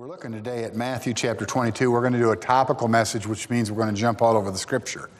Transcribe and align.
We're 0.00 0.08
looking 0.08 0.32
today 0.32 0.64
at 0.64 0.74
Matthew 0.74 1.12
chapter 1.12 1.44
22. 1.44 1.90
We're 1.90 2.00
going 2.00 2.14
to 2.14 2.18
do 2.18 2.30
a 2.30 2.36
topical 2.36 2.88
message, 2.88 3.26
which 3.26 3.50
means 3.50 3.70
we're 3.70 3.82
going 3.82 3.94
to 3.94 4.00
jump 4.00 4.22
all 4.22 4.34
over 4.34 4.50
the 4.50 4.56
scripture. 4.56 5.10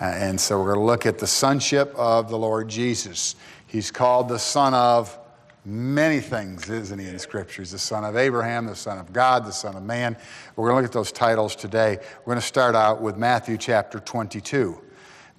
Uh, 0.00 0.04
and 0.04 0.40
so 0.40 0.60
we're 0.60 0.74
going 0.74 0.78
to 0.78 0.84
look 0.84 1.06
at 1.06 1.18
the 1.18 1.26
sonship 1.26 1.92
of 1.96 2.30
the 2.30 2.38
Lord 2.38 2.68
Jesus. 2.68 3.34
He's 3.66 3.90
called 3.90 4.28
the 4.28 4.38
Son 4.38 4.74
of 4.74 5.18
many 5.64 6.20
things, 6.20 6.70
isn't 6.70 7.00
he, 7.00 7.08
in 7.08 7.18
Scripture? 7.18 7.62
He's 7.62 7.72
The 7.72 7.80
Son 7.80 8.04
of 8.04 8.16
Abraham, 8.16 8.66
the 8.66 8.76
Son 8.76 8.96
of 8.96 9.12
God, 9.12 9.44
the 9.44 9.50
Son 9.50 9.74
of 9.74 9.82
Man. 9.82 10.16
We're 10.54 10.68
going 10.68 10.76
to 10.76 10.82
look 10.82 10.90
at 10.90 10.94
those 10.94 11.10
titles 11.10 11.56
today. 11.56 11.98
We're 12.20 12.34
going 12.34 12.40
to 12.40 12.46
start 12.46 12.76
out 12.76 13.02
with 13.02 13.16
Matthew 13.16 13.56
chapter 13.56 13.98
22. 13.98 14.80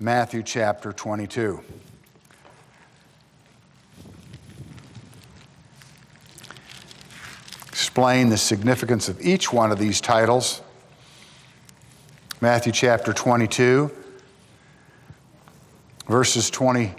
Matthew 0.02 0.44
chapter 0.44 0.92
22. 0.92 1.64
Explain 7.94 8.30
the 8.30 8.38
significance 8.38 9.08
of 9.08 9.22
each 9.22 9.54
one 9.54 9.72
of 9.72 9.78
these 9.78 10.02
titles. 10.02 10.64
Matthew 12.42 12.72
chapter 12.72 13.14
22, 13.14 13.92
verses 16.08 16.50
20, 16.50 16.92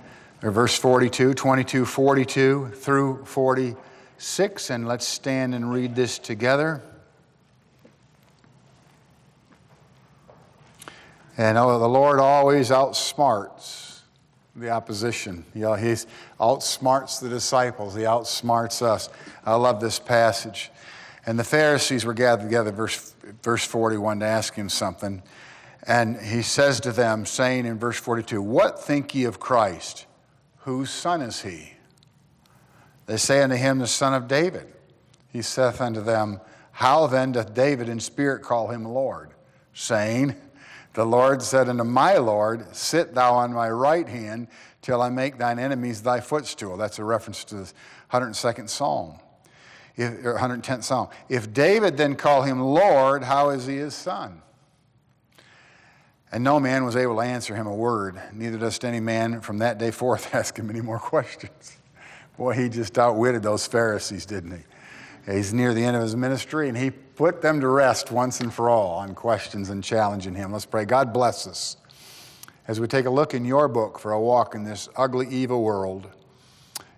or 0.45 0.53
verse 0.53 0.79
42, 0.79 1.35
22, 1.35 1.85
42 1.85 2.71
through 2.77 3.25
46. 3.25 4.71
And 4.71 4.87
let's 4.87 5.05
stand 5.05 5.53
and 5.53 5.73
read 5.73 5.97
this 5.97 6.21
together. 6.21 6.81
And 11.37 11.59
oh, 11.59 11.81
the 11.81 11.89
Lord 11.89 12.21
always 12.21 12.71
outsmarts 12.71 13.94
the 14.57 14.71
opposition. 14.71 15.45
You 15.55 15.63
know, 15.63 15.75
he 15.75 15.95
outsmarts 16.41 17.21
the 17.21 17.29
disciples, 17.29 17.95
he 17.95 18.03
outsmarts 18.03 18.83
us. 18.83 19.09
I 19.45 19.55
love 19.55 19.81
this 19.81 19.99
passage. 19.99 20.71
And 21.27 21.39
the 21.39 21.45
Pharisees 21.45 22.05
were 22.05 22.15
gathered 22.15 22.45
together, 22.45 22.71
verse, 22.71 23.15
verse 23.43 23.65
41, 23.65 24.21
to 24.21 24.27
ask 24.27 24.55
him 24.55 24.69
something. 24.69 25.23
And 25.87 26.19
he 26.19 26.43
says 26.43 26.81
to 26.81 26.93
them, 26.93 27.27
saying 27.27 27.67
in 27.67 27.79
verse 27.79 27.99
42, 27.99 28.43
What 28.43 28.83
think 28.83 29.15
ye 29.15 29.25
of 29.25 29.41
Christ? 29.41 30.07
Whose 30.59 30.91
son 30.91 31.23
is 31.23 31.43
he? 31.43 31.75
They 33.07 33.17
say 33.17 33.43
unto 33.43 33.57
him, 33.57 33.79
The 33.79 33.87
son 33.87 34.15
of 34.15 34.29
David. 34.29 34.73
He 35.29 35.43
saith 35.43 35.81
unto 35.81 36.01
them, 36.01 36.41
How 36.73 37.07
then 37.07 37.33
doth 37.33 37.55
David 37.55 37.89
in 37.89 38.01
spirit 38.01 38.43
call 38.43 38.69
him 38.69 38.85
Lord? 38.85 39.31
Saying, 39.73 40.37
The 40.95 41.05
Lord 41.05 41.43
said 41.43 41.69
unto 41.69 41.85
my 41.85 42.17
Lord, 42.17 42.75
Sit 42.75 43.15
thou 43.15 43.35
on 43.35 43.53
my 43.53 43.69
right 43.69 44.09
hand 44.09 44.49
till 44.81 45.03
I 45.03 45.11
make 45.11 45.39
thine 45.39 45.59
enemies 45.59 46.03
thy 46.03 46.21
footstool. 46.21 46.77
That's 46.77 46.99
a 46.99 47.05
reference 47.05 47.45
to 47.45 47.57
the 47.57 47.73
102nd 48.13 48.69
Psalm 48.69 49.19
if, 49.97 50.13
110th 50.23 50.85
Psalm. 50.85 51.09
If 51.29 51.53
David 51.53 51.97
then 51.97 52.17
call 52.17 52.43
him 52.43 52.61
Lord, 52.61 53.23
how 53.23 53.51
is 53.51 53.67
he 53.67 53.77
his 53.77 53.95
son? 53.95 54.43
And 56.33 56.43
no 56.43 56.59
man 56.59 56.85
was 56.85 56.97
able 56.97 57.17
to 57.17 57.23
answer 57.23 57.55
him 57.55 57.67
a 57.67 57.75
word, 57.75 58.21
neither 58.33 58.59
does 58.59 58.83
any 58.83 59.01
man 59.01 59.41
from 59.41 59.59
that 59.59 59.79
day 59.79 59.91
forth 59.93 60.35
ask 60.35 60.57
him 60.57 60.69
any 60.71 60.81
more 60.81 60.99
questions. 60.99 61.77
Boy, 62.37 62.55
he 62.55 62.69
just 62.69 62.99
outwitted 62.99 63.45
those 63.45 63.67
Pharisees, 63.67 64.27
didn't 64.27 64.51
he? 64.51 64.65
He's 65.27 65.55
near 65.55 65.73
the 65.73 65.85
end 65.85 65.97
of 65.97 66.03
his 66.03 66.17
ministry, 66.17 66.69
and 66.69 66.77
he 66.77 66.91
put 66.91 67.41
them 67.41 67.61
to 67.61 67.69
rest 67.69 68.11
once 68.11 68.41
and 68.41 68.53
for 68.53 68.69
all 68.69 68.97
on 68.97 69.15
questions 69.15 69.71
and 69.71 69.83
challenging 69.83 70.35
him. 70.35 70.53
Let's 70.53 70.67
pray. 70.67 70.85
God 70.85 71.13
bless 71.13 71.47
us 71.47 71.77
as 72.69 72.81
we 72.81 72.87
take 72.87 73.07
a 73.07 73.11
look 73.11 73.35
in 73.35 73.45
your 73.45 73.69
book 73.69 73.99
for 73.99 74.13
a 74.13 74.21
walk 74.21 74.55
in 74.55 74.65
this 74.65 74.89
ugly, 74.97 75.29
evil 75.29 75.63
world. 75.63 76.09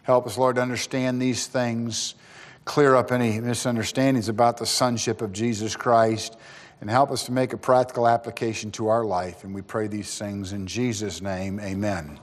Help 0.03 0.27
us, 0.27 0.39
Lord, 0.39 0.57
to 0.57 0.63
understand 0.63 1.21
these 1.21 1.47
things 1.47 2.15
clear 2.65 2.97
up 2.97 3.13
any 3.13 3.41
misunderstandings 3.41 4.29
about 4.29 4.57
the 4.57 4.67
sonship 4.67 5.23
of 5.23 5.33
Jesus 5.33 5.77
Christ 5.77 6.37
and 6.81 6.91
help 6.91 7.11
us 7.11 7.25
to 7.25 7.33
make 7.33 7.53
a 7.53 7.57
practical 7.57 8.07
application 8.09 8.71
to 8.73 8.89
our 8.89 9.05
life. 9.05 9.45
And 9.45 9.55
we 9.55 9.63
pray 9.63 9.87
these 9.87 10.19
things 10.19 10.53
in 10.53 10.67
Jesus' 10.67 11.21
name. 11.21 11.61
Amen. 11.61 12.19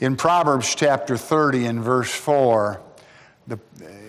In 0.00 0.16
Proverbs 0.16 0.74
chapter 0.74 1.16
30 1.16 1.66
and 1.66 1.80
verse 1.82 2.12
4, 2.12 2.80
the, 3.46 3.58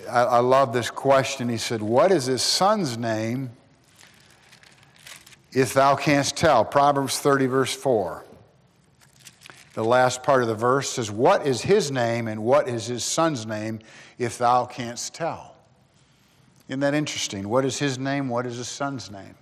I, 0.09 0.23
I 0.23 0.39
love 0.39 0.73
this 0.73 0.89
question. 0.89 1.49
He 1.49 1.57
said, 1.57 1.81
What 1.81 2.11
is 2.11 2.25
his 2.25 2.41
son's 2.41 2.97
name 2.97 3.51
if 5.51 5.73
thou 5.73 5.95
canst 5.95 6.35
tell? 6.35 6.65
Proverbs 6.65 7.19
30, 7.19 7.45
verse 7.47 7.73
4. 7.73 8.25
The 9.73 9.83
last 9.83 10.23
part 10.23 10.41
of 10.41 10.47
the 10.47 10.55
verse 10.55 10.89
says, 10.89 11.11
What 11.11 11.45
is 11.45 11.61
his 11.61 11.91
name 11.91 12.27
and 12.27 12.43
what 12.43 12.67
is 12.67 12.87
his 12.87 13.03
son's 13.03 13.45
name 13.45 13.79
if 14.17 14.39
thou 14.39 14.65
canst 14.65 15.13
tell? 15.13 15.55
Isn't 16.67 16.79
that 16.79 16.95
interesting? 16.95 17.47
What 17.47 17.63
is 17.63 17.77
his 17.77 17.99
name? 17.99 18.27
What 18.27 18.45
is 18.45 18.57
his 18.57 18.67
son's 18.67 19.11
name? 19.11 19.35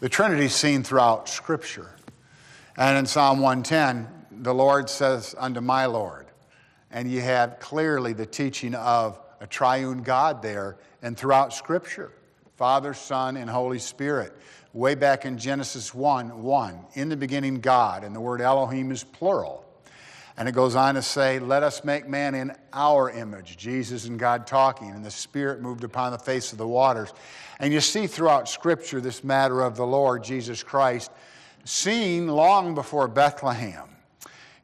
The 0.00 0.08
Trinity 0.08 0.46
is 0.46 0.54
seen 0.54 0.82
throughout 0.82 1.28
Scripture. 1.28 1.94
And 2.76 2.96
in 2.96 3.06
Psalm 3.06 3.40
110, 3.40 4.08
the 4.42 4.54
Lord 4.54 4.88
says 4.88 5.34
unto 5.38 5.60
my 5.60 5.86
Lord. 5.86 6.26
And 6.90 7.10
you 7.10 7.20
have 7.20 7.60
clearly 7.60 8.12
the 8.14 8.26
teaching 8.26 8.74
of 8.74 9.20
a 9.42 9.46
triune 9.46 10.02
God 10.02 10.40
there 10.40 10.76
and 11.02 11.18
throughout 11.18 11.52
Scripture 11.52 12.12
Father, 12.56 12.94
Son, 12.94 13.36
and 13.36 13.50
Holy 13.50 13.80
Spirit. 13.80 14.32
Way 14.72 14.94
back 14.94 15.26
in 15.26 15.36
Genesis 15.36 15.92
1 15.92 16.42
1, 16.42 16.78
in 16.94 17.08
the 17.08 17.16
beginning, 17.16 17.56
God, 17.56 18.04
and 18.04 18.14
the 18.14 18.20
word 18.20 18.40
Elohim 18.40 18.92
is 18.92 19.02
plural. 19.02 19.64
And 20.36 20.48
it 20.48 20.52
goes 20.52 20.76
on 20.76 20.94
to 20.94 21.02
say, 21.02 21.40
Let 21.40 21.62
us 21.64 21.84
make 21.84 22.08
man 22.08 22.34
in 22.34 22.52
our 22.72 23.10
image. 23.10 23.56
Jesus 23.56 24.06
and 24.06 24.18
God 24.18 24.46
talking, 24.46 24.90
and 24.90 25.04
the 25.04 25.10
Spirit 25.10 25.60
moved 25.60 25.82
upon 25.82 26.12
the 26.12 26.18
face 26.18 26.52
of 26.52 26.58
the 26.58 26.68
waters. 26.68 27.12
And 27.58 27.72
you 27.72 27.80
see 27.80 28.06
throughout 28.06 28.48
Scripture 28.48 29.00
this 29.00 29.24
matter 29.24 29.60
of 29.60 29.76
the 29.76 29.86
Lord 29.86 30.22
Jesus 30.22 30.62
Christ 30.62 31.10
seen 31.64 32.28
long 32.28 32.74
before 32.74 33.08
Bethlehem. 33.08 33.88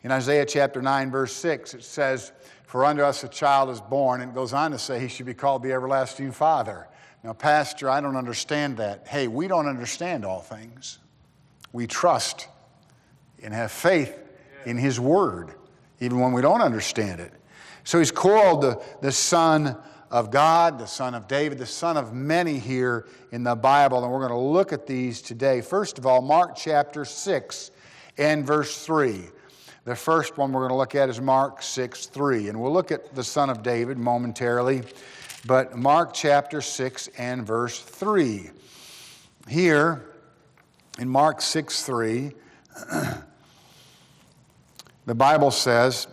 In 0.04 0.12
Isaiah 0.12 0.46
chapter 0.46 0.80
9, 0.80 1.10
verse 1.10 1.32
6, 1.34 1.74
it 1.74 1.84
says, 1.84 2.32
For 2.68 2.84
unto 2.84 3.02
us 3.02 3.24
a 3.24 3.28
child 3.28 3.70
is 3.70 3.80
born, 3.80 4.20
and 4.20 4.30
it 4.30 4.34
goes 4.34 4.52
on 4.52 4.70
to 4.70 4.78
say, 4.78 5.00
He 5.00 5.08
should 5.08 5.26
be 5.26 5.34
called 5.34 5.64
the 5.64 5.72
everlasting 5.72 6.30
Father. 6.30 6.86
Now, 7.24 7.32
Pastor, 7.32 7.90
I 7.90 8.00
don't 8.00 8.14
understand 8.14 8.76
that. 8.76 9.08
Hey, 9.08 9.26
we 9.26 9.48
don't 9.48 9.66
understand 9.66 10.24
all 10.24 10.40
things. 10.40 11.00
We 11.72 11.88
trust 11.88 12.46
and 13.42 13.52
have 13.52 13.72
faith 13.72 14.16
in 14.64 14.76
His 14.76 15.00
Word 15.00 15.54
even 16.00 16.20
when 16.20 16.32
we 16.32 16.42
don't 16.42 16.60
understand 16.60 17.20
it. 17.20 17.32
So 17.84 17.98
he's 17.98 18.12
called 18.12 18.62
the, 18.62 18.82
the 19.00 19.12
Son 19.12 19.76
of 20.10 20.30
God, 20.30 20.78
the 20.78 20.86
Son 20.86 21.14
of 21.14 21.28
David, 21.28 21.58
the 21.58 21.66
Son 21.66 21.96
of 21.96 22.12
many 22.12 22.58
here 22.58 23.06
in 23.32 23.42
the 23.42 23.54
Bible, 23.54 24.02
and 24.02 24.12
we're 24.12 24.26
going 24.26 24.30
to 24.30 24.38
look 24.38 24.72
at 24.72 24.86
these 24.86 25.20
today. 25.20 25.60
First 25.60 25.98
of 25.98 26.06
all, 26.06 26.22
Mark 26.22 26.56
chapter 26.56 27.04
6 27.04 27.70
and 28.16 28.46
verse 28.46 28.84
3. 28.84 29.24
The 29.88 29.96
first 29.96 30.36
one 30.36 30.52
we're 30.52 30.68
going 30.68 30.72
to 30.72 30.76
look 30.76 30.94
at 30.94 31.08
is 31.08 31.18
Mark 31.18 31.62
6 31.62 32.08
3, 32.08 32.50
and 32.50 32.60
we'll 32.60 32.74
look 32.74 32.92
at 32.92 33.14
the 33.14 33.24
Son 33.24 33.48
of 33.48 33.62
David 33.62 33.96
momentarily. 33.96 34.82
But 35.46 35.78
Mark 35.78 36.12
chapter 36.12 36.60
6 36.60 37.08
and 37.16 37.46
verse 37.46 37.80
3. 37.80 38.50
Here 39.48 40.10
in 40.98 41.08
Mark 41.08 41.40
6 41.40 41.84
3, 41.84 42.32
the 45.06 45.14
Bible 45.14 45.50
says, 45.50 46.06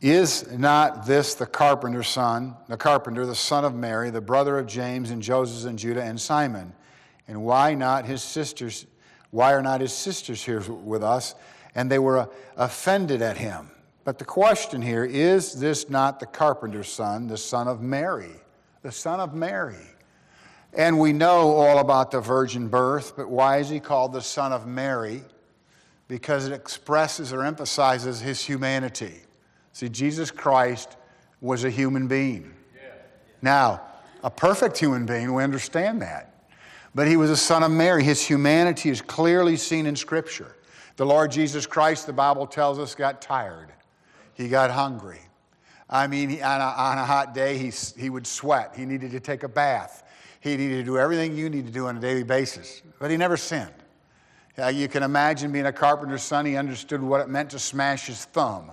Is 0.00 0.48
not 0.52 1.08
this 1.08 1.34
the 1.34 1.46
carpenter's 1.46 2.06
son, 2.06 2.54
the 2.68 2.76
carpenter, 2.76 3.26
the 3.26 3.34
son 3.34 3.64
of 3.64 3.74
Mary, 3.74 4.10
the 4.10 4.20
brother 4.20 4.60
of 4.60 4.68
James 4.68 5.10
and 5.10 5.20
Joseph 5.20 5.68
and 5.68 5.76
Judah 5.76 6.04
and 6.04 6.20
Simon? 6.20 6.72
And 7.26 7.42
why 7.42 7.74
not 7.74 8.04
his 8.04 8.22
sisters? 8.22 8.86
Why 9.32 9.54
are 9.54 9.62
not 9.62 9.80
his 9.80 9.92
sisters 9.92 10.44
here 10.44 10.60
with 10.60 11.02
us? 11.02 11.34
And 11.76 11.88
they 11.88 12.00
were 12.00 12.18
uh, 12.18 12.26
offended 12.56 13.22
at 13.22 13.36
him. 13.36 13.70
But 14.02 14.18
the 14.18 14.24
question 14.24 14.82
here 14.82 15.04
is 15.04 15.52
this 15.52 15.88
not 15.88 16.18
the 16.18 16.26
carpenter's 16.26 16.88
son, 16.88 17.28
the 17.28 17.36
son 17.36 17.68
of 17.68 17.80
Mary? 17.80 18.34
The 18.82 18.90
son 18.90 19.20
of 19.20 19.34
Mary. 19.34 19.76
And 20.72 20.98
we 20.98 21.12
know 21.12 21.52
all 21.52 21.78
about 21.78 22.10
the 22.10 22.20
virgin 22.20 22.66
birth, 22.66 23.14
but 23.16 23.30
why 23.30 23.58
is 23.58 23.68
he 23.68 23.78
called 23.78 24.12
the 24.12 24.20
son 24.20 24.52
of 24.52 24.66
Mary? 24.66 25.22
because 26.08 26.46
it 26.46 26.52
expresses 26.52 27.32
or 27.32 27.44
emphasizes 27.44 28.20
his 28.20 28.42
humanity. 28.42 29.22
See, 29.72 29.88
Jesus 29.88 30.30
Christ 30.30 30.96
was 31.40 31.64
a 31.64 31.70
human 31.70 32.06
being. 32.08 32.52
Now, 33.42 33.82
a 34.22 34.30
perfect 34.30 34.78
human 34.78 35.06
being, 35.06 35.34
we 35.34 35.42
understand 35.42 36.02
that. 36.02 36.32
But 36.94 37.08
he 37.08 37.16
was 37.16 37.30
a 37.30 37.36
son 37.36 37.62
of 37.62 37.70
Mary. 37.70 38.02
His 38.02 38.24
humanity 38.24 38.88
is 38.88 39.02
clearly 39.02 39.56
seen 39.56 39.86
in 39.86 39.96
Scripture. 39.96 40.55
The 40.96 41.06
Lord 41.06 41.30
Jesus 41.30 41.66
Christ, 41.66 42.06
the 42.06 42.12
Bible 42.12 42.46
tells 42.46 42.78
us, 42.78 42.94
got 42.94 43.20
tired. 43.20 43.68
He 44.34 44.48
got 44.48 44.70
hungry. 44.70 45.20
I 45.88 46.06
mean, 46.06 46.42
on, 46.42 46.60
a, 46.60 46.64
on, 46.64 46.98
a, 46.98 47.04
hot 47.04 47.34
day, 47.34 47.58
he, 47.58 47.70
he 47.96 48.10
would 48.10 48.26
sweat. 48.26 48.74
He 48.76 48.84
needed 48.84 49.12
to 49.12 49.20
take 49.20 49.42
a 49.44 49.48
bath. 49.48 50.02
He 50.40 50.56
needed 50.56 50.78
to 50.78 50.84
do 50.84 50.98
everything 50.98 51.36
you 51.36 51.48
need 51.48 51.66
to 51.66 51.72
do 51.72 51.86
on 51.86 51.96
a 51.96 52.00
daily 52.00 52.22
basis. 52.22 52.82
But 52.98 53.10
he 53.10 53.16
never 53.16 53.36
sinned. 53.36 53.70
Uh, 54.58 54.68
you 54.68 54.88
can 54.88 55.02
imagine 55.02 55.52
being 55.52 55.66
a 55.66 55.72
carpenter's 55.72 56.22
son, 56.22 56.46
he 56.46 56.56
understood 56.56 57.02
what 57.02 57.20
it 57.20 57.28
meant 57.28 57.50
to 57.50 57.58
smash 57.58 58.06
his 58.06 58.24
thumb 58.24 58.70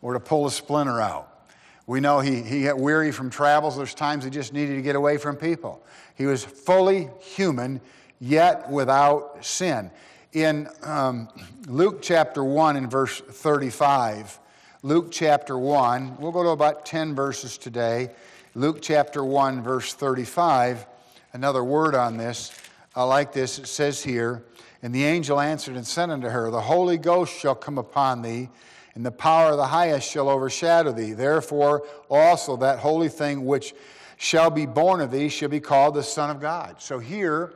or 0.00 0.12
to 0.12 0.20
pull 0.20 0.46
a 0.46 0.50
splinter 0.50 1.00
out. 1.00 1.48
We 1.86 2.00
know 2.00 2.20
he, 2.20 2.40
he 2.40 2.62
got 2.64 2.78
weary 2.78 3.10
from 3.10 3.30
travels. 3.30 3.76
There's 3.76 3.94
times 3.94 4.24
he 4.24 4.30
just 4.30 4.52
needed 4.52 4.76
to 4.76 4.82
get 4.82 4.96
away 4.96 5.18
from 5.18 5.36
people. 5.36 5.84
He 6.14 6.24
was 6.24 6.44
fully 6.44 7.10
human, 7.20 7.80
yet 8.20 8.70
without 8.70 9.44
sin. 9.44 9.90
In 10.34 10.68
um, 10.82 11.28
Luke 11.68 12.02
chapter 12.02 12.42
1 12.42 12.74
and 12.74 12.90
verse 12.90 13.20
35, 13.20 14.40
Luke 14.82 15.12
chapter 15.12 15.56
1, 15.56 16.16
we'll 16.18 16.32
go 16.32 16.42
to 16.42 16.48
about 16.48 16.84
10 16.84 17.14
verses 17.14 17.56
today. 17.56 18.10
Luke 18.56 18.78
chapter 18.82 19.24
1, 19.24 19.62
verse 19.62 19.94
35, 19.94 20.86
another 21.34 21.62
word 21.62 21.94
on 21.94 22.16
this. 22.16 22.50
I 22.96 23.04
like 23.04 23.32
this. 23.32 23.60
It 23.60 23.68
says 23.68 24.02
here, 24.02 24.42
And 24.82 24.92
the 24.92 25.04
angel 25.04 25.38
answered 25.38 25.76
and 25.76 25.86
said 25.86 26.10
unto 26.10 26.28
her, 26.28 26.50
The 26.50 26.60
Holy 26.60 26.98
Ghost 26.98 27.32
shall 27.32 27.54
come 27.54 27.78
upon 27.78 28.22
thee 28.22 28.48
and 28.96 29.06
the 29.06 29.12
power 29.12 29.52
of 29.52 29.56
the 29.56 29.66
highest 29.66 30.10
shall 30.10 30.28
overshadow 30.28 30.90
thee. 30.90 31.12
Therefore, 31.12 31.86
also 32.08 32.56
that 32.56 32.80
holy 32.80 33.08
thing 33.08 33.44
which 33.44 33.72
shall 34.16 34.50
be 34.50 34.66
born 34.66 35.00
of 35.00 35.10
thee 35.10 35.28
shall 35.28 35.48
be 35.48 35.60
called 35.60 35.94
the 35.94 36.02
Son 36.02 36.30
of 36.30 36.40
God. 36.40 36.82
So 36.82 36.98
here, 36.98 37.52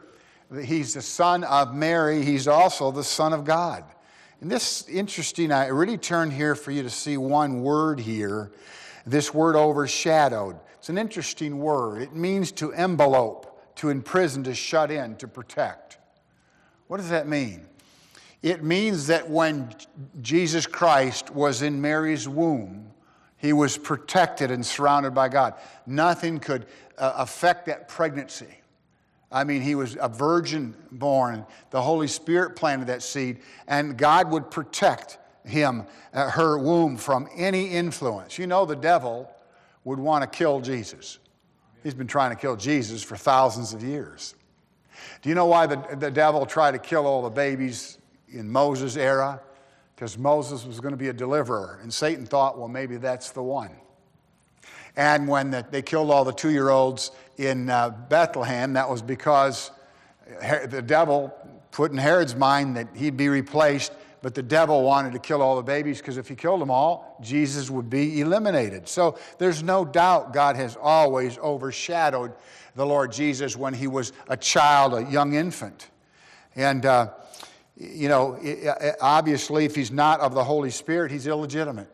he's 0.62 0.94
the 0.94 1.02
son 1.02 1.44
of 1.44 1.74
Mary, 1.74 2.24
he's 2.24 2.48
also 2.48 2.90
the 2.90 3.04
Son 3.04 3.32
of 3.32 3.44
God. 3.44 3.84
And 4.40 4.50
this 4.50 4.88
interesting, 4.88 5.50
I 5.50 5.66
really 5.66 5.98
turn 5.98 6.30
here 6.30 6.54
for 6.54 6.70
you 6.70 6.82
to 6.82 6.90
see 6.90 7.16
one 7.16 7.60
word 7.62 7.98
here. 7.98 8.52
This 9.04 9.34
word 9.34 9.56
overshadowed. 9.56 10.58
It's 10.78 10.88
an 10.88 10.98
interesting 10.98 11.58
word. 11.58 12.02
It 12.02 12.14
means 12.14 12.52
to 12.52 12.72
envelope, 12.72 13.76
to 13.76 13.88
imprison, 13.88 14.44
to 14.44 14.54
shut 14.54 14.90
in, 14.90 15.16
to 15.16 15.26
protect. 15.26 15.98
What 16.86 16.98
does 16.98 17.10
that 17.10 17.26
mean? 17.26 17.66
It 18.42 18.62
means 18.62 19.08
that 19.08 19.28
when 19.28 19.74
Jesus 20.22 20.66
Christ 20.66 21.30
was 21.30 21.62
in 21.62 21.80
Mary's 21.80 22.28
womb, 22.28 22.90
he 23.36 23.52
was 23.52 23.76
protected 23.76 24.50
and 24.50 24.64
surrounded 24.64 25.14
by 25.14 25.28
God. 25.28 25.54
Nothing 25.86 26.38
could 26.38 26.66
uh, 26.96 27.14
affect 27.16 27.66
that 27.66 27.88
pregnancy. 27.88 28.60
I 29.30 29.44
mean, 29.44 29.60
he 29.60 29.75
was 29.75 29.96
a 30.00 30.08
virgin 30.08 30.75
born. 30.90 31.44
The 31.70 31.82
Holy 31.82 32.08
Spirit 32.08 32.56
planted 32.56 32.86
that 32.86 33.02
seed, 33.02 33.40
and 33.66 33.96
God 33.96 34.30
would 34.30 34.50
protect 34.50 35.19
him, 35.44 35.86
uh, 36.14 36.30
her 36.30 36.58
womb, 36.58 36.96
from 36.96 37.28
any 37.36 37.69
influence. 37.69 38.38
You 38.38 38.46
know, 38.46 38.64
the 38.64 38.76
devil 38.76 39.30
would 39.84 39.98
want 39.98 40.30
to 40.30 40.38
kill 40.38 40.60
Jesus. 40.60 41.19
He's 41.82 41.94
been 41.94 42.06
trying 42.06 42.30
to 42.30 42.36
kill 42.36 42.56
Jesus 42.56 43.02
for 43.02 43.16
thousands 43.16 43.75
of 43.75 43.82
years. 43.82 44.34
Do 45.22 45.28
you 45.28 45.34
know 45.34 45.46
why 45.46 45.66
the, 45.66 45.76
the 45.96 46.10
devil 46.10 46.44
tried 46.44 46.72
to 46.72 46.78
kill 46.78 47.06
all 47.06 47.22
the 47.22 47.30
babies 47.30 47.98
in 48.28 48.50
Moses' 48.50 48.96
era 48.96 49.40
because 49.94 50.16
Moses 50.16 50.64
was 50.64 50.80
going 50.80 50.92
to 50.92 50.98
be 50.98 51.08
a 51.08 51.12
deliverer. 51.12 51.80
And 51.82 51.92
Satan 51.92 52.25
thought, 52.25 52.58
well, 52.58 52.69
maybe 52.69 52.98
that's 52.98 53.30
the 53.30 53.42
one. 53.42 53.70
And 54.98 55.28
when 55.28 55.52
the, 55.52 55.64
they 55.70 55.80
killed 55.80 56.10
all 56.10 56.24
the 56.24 56.32
two 56.32 56.50
year 56.50 56.70
olds 56.70 57.12
in 57.36 57.70
uh, 57.70 57.90
Bethlehem, 57.90 58.72
that 58.72 58.90
was 58.90 59.00
because 59.00 59.70
the 60.68 60.82
devil 60.84 61.32
put 61.70 61.92
in 61.92 61.96
Herod's 61.96 62.34
mind 62.34 62.76
that 62.76 62.88
he'd 62.96 63.16
be 63.16 63.28
replaced, 63.28 63.92
but 64.22 64.34
the 64.34 64.42
devil 64.42 64.82
wanted 64.82 65.12
to 65.12 65.20
kill 65.20 65.40
all 65.40 65.54
the 65.54 65.62
babies 65.62 65.98
because 65.98 66.16
if 66.16 66.28
he 66.28 66.34
killed 66.34 66.60
them 66.60 66.72
all, 66.72 67.16
Jesus 67.22 67.70
would 67.70 67.88
be 67.88 68.20
eliminated. 68.20 68.88
So 68.88 69.16
there's 69.38 69.62
no 69.62 69.84
doubt 69.84 70.32
God 70.32 70.56
has 70.56 70.76
always 70.76 71.38
overshadowed 71.38 72.32
the 72.74 72.84
Lord 72.84 73.12
Jesus 73.12 73.56
when 73.56 73.74
he 73.74 73.86
was 73.86 74.12
a 74.26 74.36
child, 74.36 74.94
a 74.94 75.08
young 75.08 75.34
infant. 75.34 75.90
And 76.56 76.84
uh, 76.84 77.10
you 77.76 78.08
know, 78.08 78.36
obviously, 79.00 79.64
if 79.64 79.76
he's 79.76 79.92
not 79.92 80.18
of 80.18 80.34
the 80.34 80.42
Holy 80.42 80.70
Spirit, 80.70 81.12
he's 81.12 81.28
illegitimate. 81.28 81.88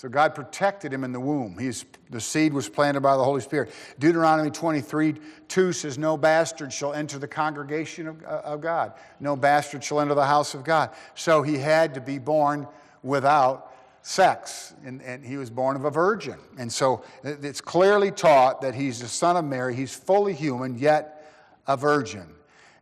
So 0.00 0.08
God 0.08 0.34
protected 0.34 0.94
him 0.94 1.04
in 1.04 1.12
the 1.12 1.20
womb. 1.20 1.58
He's, 1.58 1.84
the 2.08 2.22
seed 2.22 2.54
was 2.54 2.70
planted 2.70 3.02
by 3.02 3.18
the 3.18 3.22
Holy 3.22 3.42
Spirit. 3.42 3.70
Deuteronomy 3.98 4.50
23 4.50 5.16
2 5.46 5.72
says, 5.74 5.98
No 5.98 6.16
bastard 6.16 6.72
shall 6.72 6.94
enter 6.94 7.18
the 7.18 7.28
congregation 7.28 8.06
of, 8.06 8.24
uh, 8.24 8.40
of 8.42 8.62
God. 8.62 8.94
No 9.20 9.36
bastard 9.36 9.84
shall 9.84 10.00
enter 10.00 10.14
the 10.14 10.24
house 10.24 10.54
of 10.54 10.64
God. 10.64 10.88
So 11.14 11.42
he 11.42 11.58
had 11.58 11.92
to 11.92 12.00
be 12.00 12.18
born 12.18 12.66
without 13.02 13.74
sex, 14.00 14.72
and, 14.86 15.02
and 15.02 15.22
he 15.22 15.36
was 15.36 15.50
born 15.50 15.76
of 15.76 15.84
a 15.84 15.90
virgin. 15.90 16.38
And 16.56 16.72
so 16.72 17.04
it's 17.22 17.60
clearly 17.60 18.10
taught 18.10 18.62
that 18.62 18.74
he's 18.74 19.00
the 19.00 19.08
son 19.08 19.36
of 19.36 19.44
Mary. 19.44 19.74
He's 19.74 19.94
fully 19.94 20.32
human, 20.32 20.78
yet 20.78 21.30
a 21.66 21.76
virgin. 21.76 22.26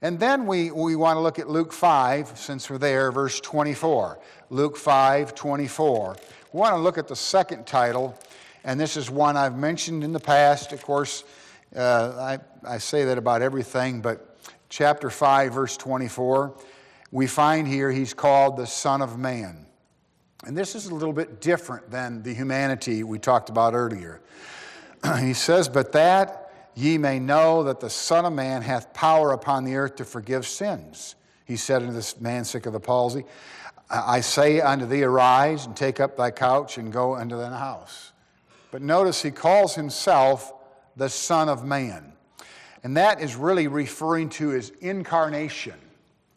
And 0.00 0.20
then 0.20 0.47
we, 0.47 0.70
we 0.70 0.94
want 0.94 1.17
to 1.17 1.20
look 1.20 1.41
at 1.41 1.49
Luke 1.49 1.73
5, 1.73 2.38
since 2.38 2.70
we're 2.70 2.79
there, 2.79 3.11
verse 3.11 3.41
24. 3.41 4.20
Luke 4.50 4.76
5, 4.76 5.35
24. 5.35 6.17
We 6.52 6.60
want 6.60 6.74
to 6.74 6.80
look 6.80 6.98
at 6.98 7.08
the 7.08 7.16
second 7.16 7.66
title, 7.66 8.18
and 8.64 8.80
this 8.80 8.96
is 8.96 9.10
one 9.10 9.36
I've 9.36 9.56
mentioned 9.56 10.04
in 10.04 10.12
the 10.12 10.20
past. 10.20 10.72
Of 10.72 10.82
course, 10.82 11.24
uh, 11.76 12.38
I, 12.64 12.74
I 12.74 12.78
say 12.78 13.04
that 13.04 13.18
about 13.18 13.42
everything, 13.42 14.00
but 14.00 14.38
chapter 14.68 15.10
5, 15.10 15.52
verse 15.52 15.76
24, 15.76 16.54
we 17.10 17.26
find 17.26 17.68
here 17.68 17.90
he's 17.90 18.14
called 18.14 18.56
the 18.56 18.66
Son 18.66 19.02
of 19.02 19.18
Man. 19.18 19.66
And 20.46 20.56
this 20.56 20.74
is 20.74 20.86
a 20.86 20.94
little 20.94 21.12
bit 21.12 21.40
different 21.40 21.90
than 21.90 22.22
the 22.22 22.32
humanity 22.32 23.02
we 23.02 23.18
talked 23.18 23.50
about 23.50 23.74
earlier. 23.74 24.20
he 25.20 25.34
says, 25.34 25.68
But 25.68 25.92
that 25.92 26.48
Ye 26.78 26.96
may 26.96 27.18
know 27.18 27.64
that 27.64 27.80
the 27.80 27.90
Son 27.90 28.24
of 28.24 28.32
Man 28.32 28.62
hath 28.62 28.94
power 28.94 29.32
upon 29.32 29.64
the 29.64 29.74
earth 29.74 29.96
to 29.96 30.04
forgive 30.04 30.46
sins. 30.46 31.16
He 31.44 31.56
said 31.56 31.82
unto 31.82 31.92
this 31.92 32.20
man 32.20 32.44
sick 32.44 32.66
of 32.66 32.72
the 32.72 32.78
palsy, 32.78 33.24
I 33.90 34.20
say 34.20 34.61
unto 34.61 34.87
thee, 34.87 35.02
arise 35.02 35.67
and 35.67 35.76
take 35.76 35.99
up 35.99 36.17
thy 36.17 36.31
couch 36.31 36.76
and 36.76 36.93
go 36.93 37.17
unto 37.17 37.37
thine 37.37 37.52
house. 37.52 38.12
But 38.70 38.82
notice 38.82 39.23
he 39.23 39.31
calls 39.31 39.75
himself 39.75 40.52
the 40.96 41.08
Son 41.08 41.49
of 41.49 41.64
Man. 41.64 42.12
And 42.85 42.96
that 42.96 43.20
is 43.20 43.35
really 43.35 43.67
referring 43.67 44.29
to 44.31 44.49
his 44.49 44.70
incarnation. 44.81 45.75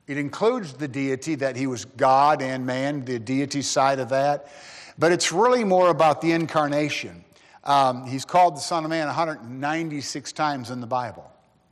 It 0.07 0.17
includes 0.17 0.73
the 0.73 0.87
deity, 0.87 1.35
that 1.35 1.55
he 1.55 1.67
was 1.67 1.85
God 1.85 2.41
and 2.41 2.65
man, 2.65 3.05
the 3.05 3.19
deity 3.19 3.61
side 3.61 3.99
of 3.99 4.09
that. 4.09 4.47
But 4.97 5.11
it's 5.11 5.31
really 5.31 5.63
more 5.63 5.89
about 5.89 6.21
the 6.21 6.31
incarnation. 6.31 7.23
Um, 7.63 8.05
he's 8.05 8.25
called 8.25 8.55
the 8.55 8.61
Son 8.61 8.83
of 8.83 8.89
Man 8.89 9.07
196 9.07 10.31
times 10.31 10.71
in 10.71 10.81
the 10.81 10.87
Bible. 10.87 11.29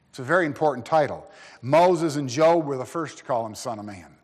It's 0.10 0.20
a 0.20 0.24
very 0.24 0.46
important 0.46 0.86
title. 0.86 1.30
Moses 1.62 2.16
and 2.16 2.30
Job 2.30 2.66
were 2.66 2.78
the 2.78 2.86
first 2.86 3.20
to 3.20 3.24
call 3.24 3.46
him 3.46 3.56
Son 3.56 3.80
of 3.80 3.86
Man. 3.86 4.16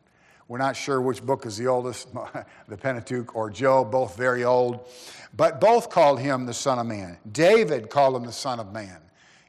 We're 0.47 0.59
not 0.59 0.75
sure 0.75 1.01
which 1.01 1.23
book 1.23 1.45
is 1.45 1.57
the 1.57 1.67
oldest, 1.67 2.09
the 2.67 2.77
Pentateuch 2.77 3.35
or 3.35 3.49
Job, 3.49 3.91
both 3.91 4.15
very 4.15 4.43
old, 4.43 4.87
but 5.35 5.59
both 5.59 5.89
called 5.89 6.19
him 6.19 6.45
the 6.45 6.53
Son 6.53 6.77
of 6.77 6.85
Man. 6.85 7.17
David 7.31 7.89
called 7.89 8.15
him 8.15 8.25
the 8.25 8.31
Son 8.31 8.59
of 8.59 8.71
Man. 8.71 8.97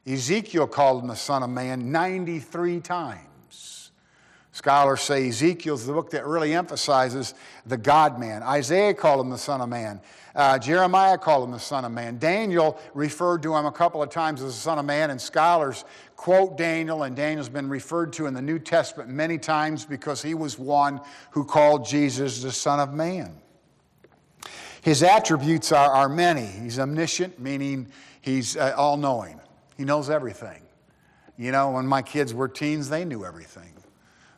Ezekiel 0.07 0.67
called 0.67 1.03
him 1.03 1.09
the 1.09 1.15
Son 1.15 1.43
of 1.43 1.49
Man 1.49 1.91
93 1.91 2.79
times. 2.79 3.91
Scholars 4.57 5.01
say 5.01 5.27
Ezekiel's 5.27 5.85
the 5.85 5.93
book 5.93 6.09
that 6.11 6.25
really 6.25 6.55
emphasizes 6.55 7.35
the 7.67 7.77
God 7.77 8.19
man. 8.19 8.41
Isaiah 8.41 8.95
called 8.95 9.21
him 9.23 9.29
the 9.29 9.37
Son 9.37 9.61
of 9.61 9.69
Man. 9.69 10.01
Uh, 10.37 10.59
Jeremiah 10.59 11.17
called 11.17 11.45
him 11.45 11.51
the 11.51 11.59
Son 11.59 11.83
of 11.83 11.91
Man. 11.91 12.19
Daniel 12.19 12.79
referred 12.93 13.41
to 13.41 13.55
him 13.55 13.65
a 13.65 13.71
couple 13.71 14.03
of 14.03 14.11
times 14.11 14.43
as 14.43 14.53
the 14.53 14.61
Son 14.61 14.77
of 14.77 14.85
Man, 14.85 15.09
and 15.09 15.19
scholars 15.19 15.83
quote 16.15 16.59
Daniel, 16.59 17.03
and 17.03 17.15
Daniel's 17.15 17.49
been 17.49 17.67
referred 17.67 18.13
to 18.13 18.27
in 18.27 18.35
the 18.35 18.41
New 18.41 18.59
Testament 18.59 19.09
many 19.09 19.39
times 19.39 19.83
because 19.83 20.21
he 20.21 20.35
was 20.35 20.59
one 20.59 21.01
who 21.31 21.43
called 21.43 21.87
Jesus 21.87 22.43
the 22.43 22.51
Son 22.51 22.79
of 22.79 22.93
Man. 22.93 23.35
His 24.83 25.01
attributes 25.01 25.71
are, 25.71 25.89
are 25.91 26.07
many. 26.07 26.45
He's 26.45 26.77
omniscient, 26.77 27.39
meaning 27.39 27.87
he's 28.21 28.55
uh, 28.55 28.75
all 28.77 28.95
knowing, 28.95 29.41
he 29.75 29.85
knows 29.85 30.11
everything. 30.11 30.61
You 31.35 31.51
know, 31.51 31.71
when 31.71 31.87
my 31.87 32.03
kids 32.03 32.33
were 32.33 32.47
teens, 32.47 32.89
they 32.89 33.05
knew 33.05 33.25
everything. 33.25 33.73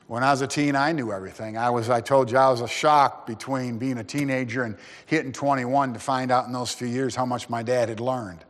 When 0.09 0.23
I 0.23 0.31
was 0.31 0.41
a 0.41 0.47
teen, 0.47 0.75
I 0.75 0.91
knew 0.91 1.11
everything. 1.11 1.55
I 1.55 1.69
was, 1.69 1.87
I 1.87 2.01
told 2.01 2.31
you, 2.31 2.37
I 2.39 2.49
was 2.49 2.61
a 2.61 2.67
shock 2.67 3.27
between 3.27 3.77
being 3.77 3.99
a 3.99 4.03
teenager 4.03 4.63
and 4.63 4.75
hitting 5.05 5.31
21 5.31 5.93
to 5.93 5.99
find 5.99 6.31
out 6.31 6.47
in 6.47 6.51
those 6.51 6.73
few 6.73 6.87
years 6.87 7.13
how 7.13 7.27
much 7.27 7.47
my 7.47 7.61
dad 7.61 7.89
had 7.89 7.99
learned. 7.99 8.43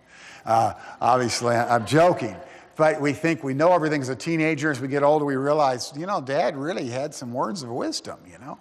Uh, 0.45 0.75
obviously, 1.01 1.57
I'm 1.57 1.85
joking. 1.85 2.37
But 2.77 3.01
we 3.01 3.11
think 3.11 3.43
we 3.43 3.53
know 3.53 3.73
everything 3.73 3.99
as 3.99 4.07
a 4.07 4.15
teenager. 4.15 4.71
As 4.71 4.79
we 4.79 4.87
get 4.87 5.03
older, 5.03 5.25
we 5.25 5.35
realize, 5.35 5.91
you 5.97 6.05
know, 6.05 6.21
dad 6.21 6.55
really 6.55 6.87
had 6.87 7.13
some 7.13 7.33
words 7.33 7.61
of 7.61 7.69
wisdom, 7.71 8.19
you 8.25 8.37
know. 8.37 8.57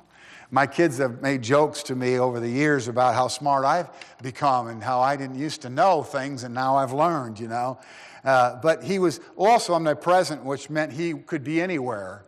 My 0.51 0.67
kids 0.67 0.99
have 0.99 1.23
made 1.23 1.41
jokes 1.41 1.85
to 1.85 1.95
me 1.95 2.19
over 2.19 2.41
the 2.41 2.51
years 2.51 2.89
about 2.89 3.15
how 3.15 3.29
smart 3.29 3.65
I've 3.65 3.91
become 4.25 4.67
and 4.67 4.83
how 4.83 4.99
I 5.01 5.15
didn't 5.15 5.39
used 5.39 5.63
to 5.63 5.71
know 5.71 6.03
things 6.03 6.43
and 6.43 6.53
now 6.53 6.75
I've 6.75 6.93
learned, 6.93 7.39
you 7.39 7.47
know. 7.47 7.79
Uh, 8.25 8.57
but 8.61 8.83
he 8.83 8.99
was 8.99 9.21
also 9.37 9.75
omnipresent, 9.75 10.43
which 10.43 10.69
meant 10.69 10.93
he 10.93 11.15
could 11.15 11.45
be 11.45 11.63
anywhere 11.63 12.25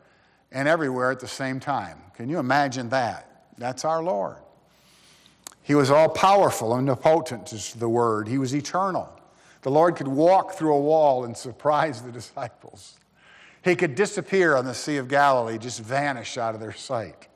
and 0.52 0.69
everywhere 0.69 1.11
at 1.11 1.21
the 1.21 1.28
same 1.28 1.61
time. 1.61 1.99
Can 2.14 2.28
you 2.28 2.38
imagine 2.38 2.88
that? 2.90 3.45
That's 3.59 3.85
our 3.85 4.02
Lord. 4.02 4.37
He 5.62 5.75
was 5.75 5.90
all 5.90 6.09
powerful, 6.09 6.73
omnipotent 6.73 7.52
is 7.52 7.75
the 7.75 7.88
word. 7.88 8.26
He 8.26 8.38
was 8.38 8.54
eternal. 8.54 9.09
The 9.62 9.71
Lord 9.71 9.97
could 9.97 10.09
walk 10.09 10.52
through 10.52 10.75
a 10.75 10.80
wall 10.80 11.25
and 11.25 11.37
surprise 11.37 12.02
the 12.02 12.12
disciples. 12.12 12.97
He 13.62 13.76
could 13.76 13.95
disappear 13.95 14.57
on 14.57 14.64
the 14.64 14.75
Sea 14.75 14.97
of 14.97 15.09
Galilee, 15.09 15.59
just 15.59 15.80
vanish 15.80 16.38
out 16.38 16.54
of 16.54 16.61
their 16.61 16.73
sight. 16.73 17.28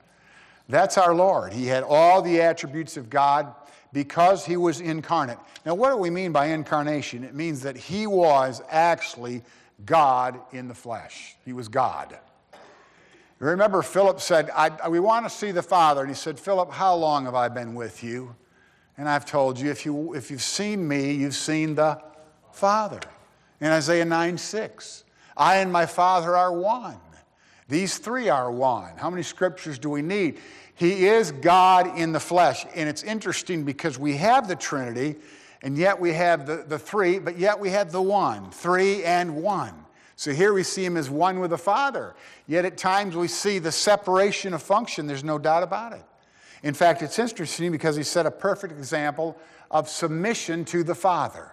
That's 0.68 0.97
our 0.97 1.14
Lord. 1.14 1.52
He 1.52 1.66
had 1.66 1.83
all 1.83 2.23
the 2.23 2.40
attributes 2.40 2.97
of 2.97 3.11
God, 3.11 3.54
because 3.94 4.44
he 4.44 4.59
was 4.59 4.80
incarnate. 4.80 5.38
Now, 5.64 5.75
what 5.75 5.90
do 5.90 5.97
we 5.97 6.11
mean 6.11 6.33
by 6.33 6.47
incarnation? 6.47 7.25
It 7.25 7.35
means 7.35 7.62
that 7.62 7.76
he 7.76 8.06
was 8.06 8.61
actually 8.68 9.42
God 9.87 10.38
in 10.52 10.68
the 10.68 10.75
flesh. 10.75 11.37
He 11.47 11.54
was 11.54 11.68
God. 11.68 12.18
Remember, 13.38 13.83
Philip 13.83 14.21
said, 14.21 14.50
We 14.88 15.00
want 15.00 15.26
to 15.26 15.31
see 15.31 15.50
the 15.50 15.62
Father. 15.62 16.00
And 16.03 16.11
he 16.11 16.14
said, 16.14 16.38
Philip, 16.38 16.71
how 16.71 16.95
long 16.95 17.25
have 17.25 17.35
I 17.35 17.49
been 17.49 17.75
with 17.75 18.03
you? 18.03 18.35
And 18.97 19.09
I've 19.09 19.26
told 19.26 19.59
you, 19.59 19.71
if, 19.71 19.85
you, 19.85 20.14
if 20.14 20.31
you've 20.31 20.43
seen 20.43 20.87
me, 20.87 21.12
you've 21.12 21.35
seen 21.35 21.75
the 21.75 22.00
Father. 22.53 23.00
In 23.61 23.69
Isaiah 23.69 24.05
9 24.05 24.38
6, 24.38 25.05
I 25.37 25.57
and 25.57 25.73
my 25.73 25.87
Father 25.87 26.37
are 26.37 26.53
one. 26.53 26.99
These 27.69 27.99
three 27.99 28.29
are 28.29 28.50
one. 28.53 28.97
How 28.97 29.11
many 29.11 29.23
scriptures 29.23 29.79
do 29.79 29.91
we 29.91 30.03
need? 30.03 30.38
He 30.75 31.07
is 31.07 31.33
God 31.33 31.99
in 31.99 32.12
the 32.12 32.21
flesh. 32.21 32.67
And 32.75 32.88
it's 32.88 33.03
interesting 33.03 33.64
because 33.64 33.99
we 33.99 34.17
have 34.17 34.49
the 34.49 34.57
Trinity, 34.57 35.17
and 35.62 35.76
yet 35.76 35.99
we 35.99 36.12
have 36.12 36.47
the, 36.47 36.64
the 36.67 36.79
three, 36.79 37.19
but 37.19 37.38
yet 37.38 37.59
we 37.59 37.71
have 37.71 37.91
the 37.91 38.03
one. 38.03 38.50
Three 38.50 39.03
and 39.05 39.37
one. 39.37 39.84
So 40.16 40.33
here 40.33 40.52
we 40.52 40.62
see 40.62 40.85
him 40.85 40.97
as 40.97 41.11
one 41.11 41.40
with 41.40 41.50
the 41.50 41.59
Father. 41.59 42.14
Yet 42.47 42.64
at 42.64 42.76
times 42.76 43.16
we 43.16 43.28
see 43.28 43.59
the 43.59 43.73
separation 43.73 44.54
of 44.54 44.62
function. 44.62 45.06
There's 45.06 45.25
no 45.25 45.38
doubt 45.38 45.62
about 45.62 45.92
it. 45.92 46.04
In 46.62 46.73
fact, 46.73 47.02
it's 47.02 47.18
interesting 47.18 47.73
because 47.73 47.97
he 47.97 48.02
set 48.02 48.25
a 48.25 48.30
perfect 48.30 48.73
example 48.73 49.37
of 49.71 49.88
submission 49.88 50.64
to 50.66 50.83
the 50.83 50.94
Father. 50.94 51.52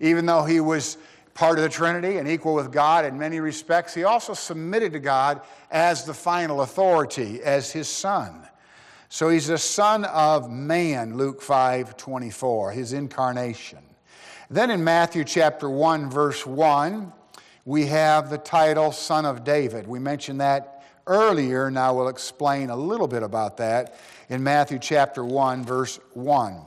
Even 0.00 0.26
though 0.26 0.44
he 0.44 0.60
was 0.60 0.96
part 1.34 1.58
of 1.58 1.62
the 1.62 1.68
Trinity 1.68 2.16
and 2.16 2.26
equal 2.26 2.54
with 2.54 2.72
God 2.72 3.04
in 3.04 3.18
many 3.18 3.38
respects, 3.38 3.94
he 3.94 4.04
also 4.04 4.34
submitted 4.34 4.92
to 4.92 4.98
God 4.98 5.42
as 5.70 6.04
the 6.04 6.14
final 6.14 6.62
authority, 6.62 7.42
as 7.42 7.70
his 7.70 7.88
son. 7.88 8.46
So 9.08 9.28
he's 9.28 9.48
the 9.48 9.58
son 9.58 10.04
of 10.06 10.50
man, 10.50 11.16
Luke 11.16 11.42
5 11.42 11.96
24, 11.96 12.72
his 12.72 12.92
incarnation. 12.92 13.78
Then 14.48 14.70
in 14.70 14.82
Matthew 14.82 15.24
chapter 15.24 15.68
1, 15.68 16.10
verse 16.10 16.46
1, 16.46 17.12
we 17.70 17.86
have 17.86 18.30
the 18.30 18.38
title 18.38 18.90
Son 18.90 19.24
of 19.24 19.44
David. 19.44 19.86
We 19.86 20.00
mentioned 20.00 20.40
that 20.40 20.82
earlier. 21.06 21.70
Now 21.70 21.94
we'll 21.94 22.08
explain 22.08 22.68
a 22.68 22.74
little 22.74 23.06
bit 23.06 23.22
about 23.22 23.58
that 23.58 23.94
in 24.28 24.42
Matthew 24.42 24.80
chapter 24.80 25.24
1, 25.24 25.64
verse 25.64 26.00
1. 26.14 26.62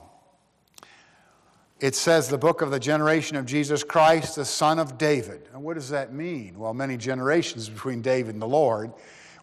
It 1.78 1.94
says, 1.94 2.30
the 2.30 2.38
book 2.38 2.62
of 2.62 2.70
the 2.70 2.80
generation 2.80 3.36
of 3.36 3.44
Jesus 3.44 3.84
Christ, 3.84 4.36
the 4.36 4.46
son 4.46 4.78
of 4.78 4.96
David. 4.96 5.42
And 5.52 5.62
what 5.62 5.74
does 5.74 5.90
that 5.90 6.14
mean? 6.14 6.58
Well, 6.58 6.72
many 6.72 6.96
generations 6.96 7.68
between 7.74 8.00
David 8.00 8.34
and 8.34 8.40
the 8.40 8.48
Lord. 8.48 8.90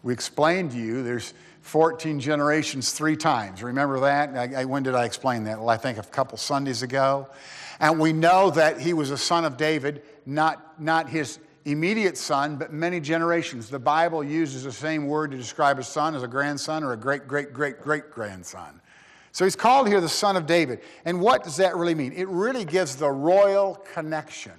We 0.02 0.12
explained 0.12 0.72
to 0.72 0.78
you 0.78 1.04
there's 1.04 1.32
14 1.60 2.18
generations 2.18 2.90
three 2.90 3.16
times. 3.16 3.62
Remember 3.62 4.00
that? 4.00 4.36
I, 4.36 4.62
I, 4.62 4.64
when 4.64 4.82
did 4.82 4.96
I 4.96 5.04
explain 5.04 5.44
that? 5.44 5.60
Well, 5.60 5.70
I 5.70 5.76
think 5.76 5.98
a 5.98 6.02
couple 6.02 6.38
Sundays 6.38 6.82
ago. 6.82 7.28
And 7.78 8.00
we 8.00 8.12
know 8.12 8.50
that 8.50 8.80
he 8.80 8.94
was 8.94 9.12
a 9.12 9.16
son 9.16 9.44
of 9.44 9.56
David, 9.56 10.02
not, 10.26 10.82
not 10.82 11.08
his 11.08 11.38
immediate 11.64 12.18
son, 12.18 12.56
but 12.56 12.72
many 12.72 13.00
generations. 13.00 13.68
The 13.68 13.78
Bible 13.78 14.24
uses 14.24 14.64
the 14.64 14.72
same 14.72 15.06
word 15.06 15.30
to 15.30 15.36
describe 15.36 15.78
a 15.78 15.82
son 15.82 16.14
as 16.14 16.22
a 16.22 16.28
grandson 16.28 16.82
or 16.82 16.92
a 16.92 16.96
great, 16.96 17.28
great, 17.28 17.52
great, 17.52 17.80
great 17.80 18.10
grandson. 18.10 18.80
So 19.32 19.44
he's 19.44 19.56
called 19.56 19.88
here 19.88 20.00
the 20.00 20.08
son 20.08 20.36
of 20.36 20.46
David. 20.46 20.80
And 21.04 21.20
what 21.20 21.42
does 21.42 21.56
that 21.56 21.76
really 21.76 21.94
mean? 21.94 22.12
It 22.12 22.28
really 22.28 22.64
gives 22.64 22.96
the 22.96 23.10
royal 23.10 23.76
connection 23.94 24.52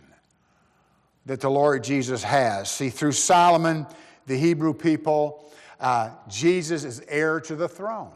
that 1.26 1.40
the 1.40 1.50
Lord 1.50 1.84
Jesus 1.84 2.24
has. 2.24 2.72
See, 2.72 2.90
through 2.90 3.12
Solomon, 3.12 3.86
the 4.26 4.38
Hebrew 4.38 4.74
people, 4.74 5.52
uh, 5.80 6.10
Jesus 6.28 6.84
is 6.84 7.04
heir 7.08 7.40
to 7.42 7.56
the 7.56 7.68
throne. 7.68 8.12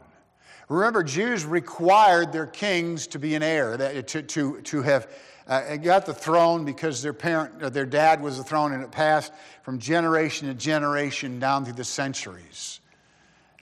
Remember, 0.68 1.02
Jews 1.02 1.46
required 1.46 2.32
their 2.32 2.46
kings 2.46 3.06
to 3.08 3.18
be 3.18 3.34
an 3.34 3.42
heir, 3.42 3.76
to, 4.02 4.22
to, 4.22 4.60
to 4.60 4.82
have 4.82 5.08
uh, 5.46 5.76
got 5.76 6.04
the 6.04 6.12
throne 6.12 6.66
because 6.66 7.00
their 7.02 7.14
parent, 7.14 7.62
or 7.62 7.70
their 7.70 7.86
dad 7.86 8.20
was 8.20 8.36
the 8.36 8.44
throne, 8.44 8.72
and 8.72 8.82
it 8.82 8.90
passed 8.90 9.32
from 9.62 9.78
generation 9.78 10.46
to 10.48 10.54
generation 10.54 11.38
down 11.38 11.64
through 11.64 11.74
the 11.74 11.84
centuries. 11.84 12.80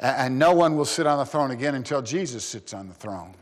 And 0.01 0.39
no 0.39 0.53
one 0.53 0.77
will 0.77 0.85
sit 0.85 1.07
on 1.07 1.19
the 1.19 1.25
throne 1.25 1.53
again 1.53 1.77
until 1.77 2.03
Jesus 2.03 2.45
sits 2.45 2.75
on 2.75 2.89
the 2.89 2.95
throne. 2.95 3.35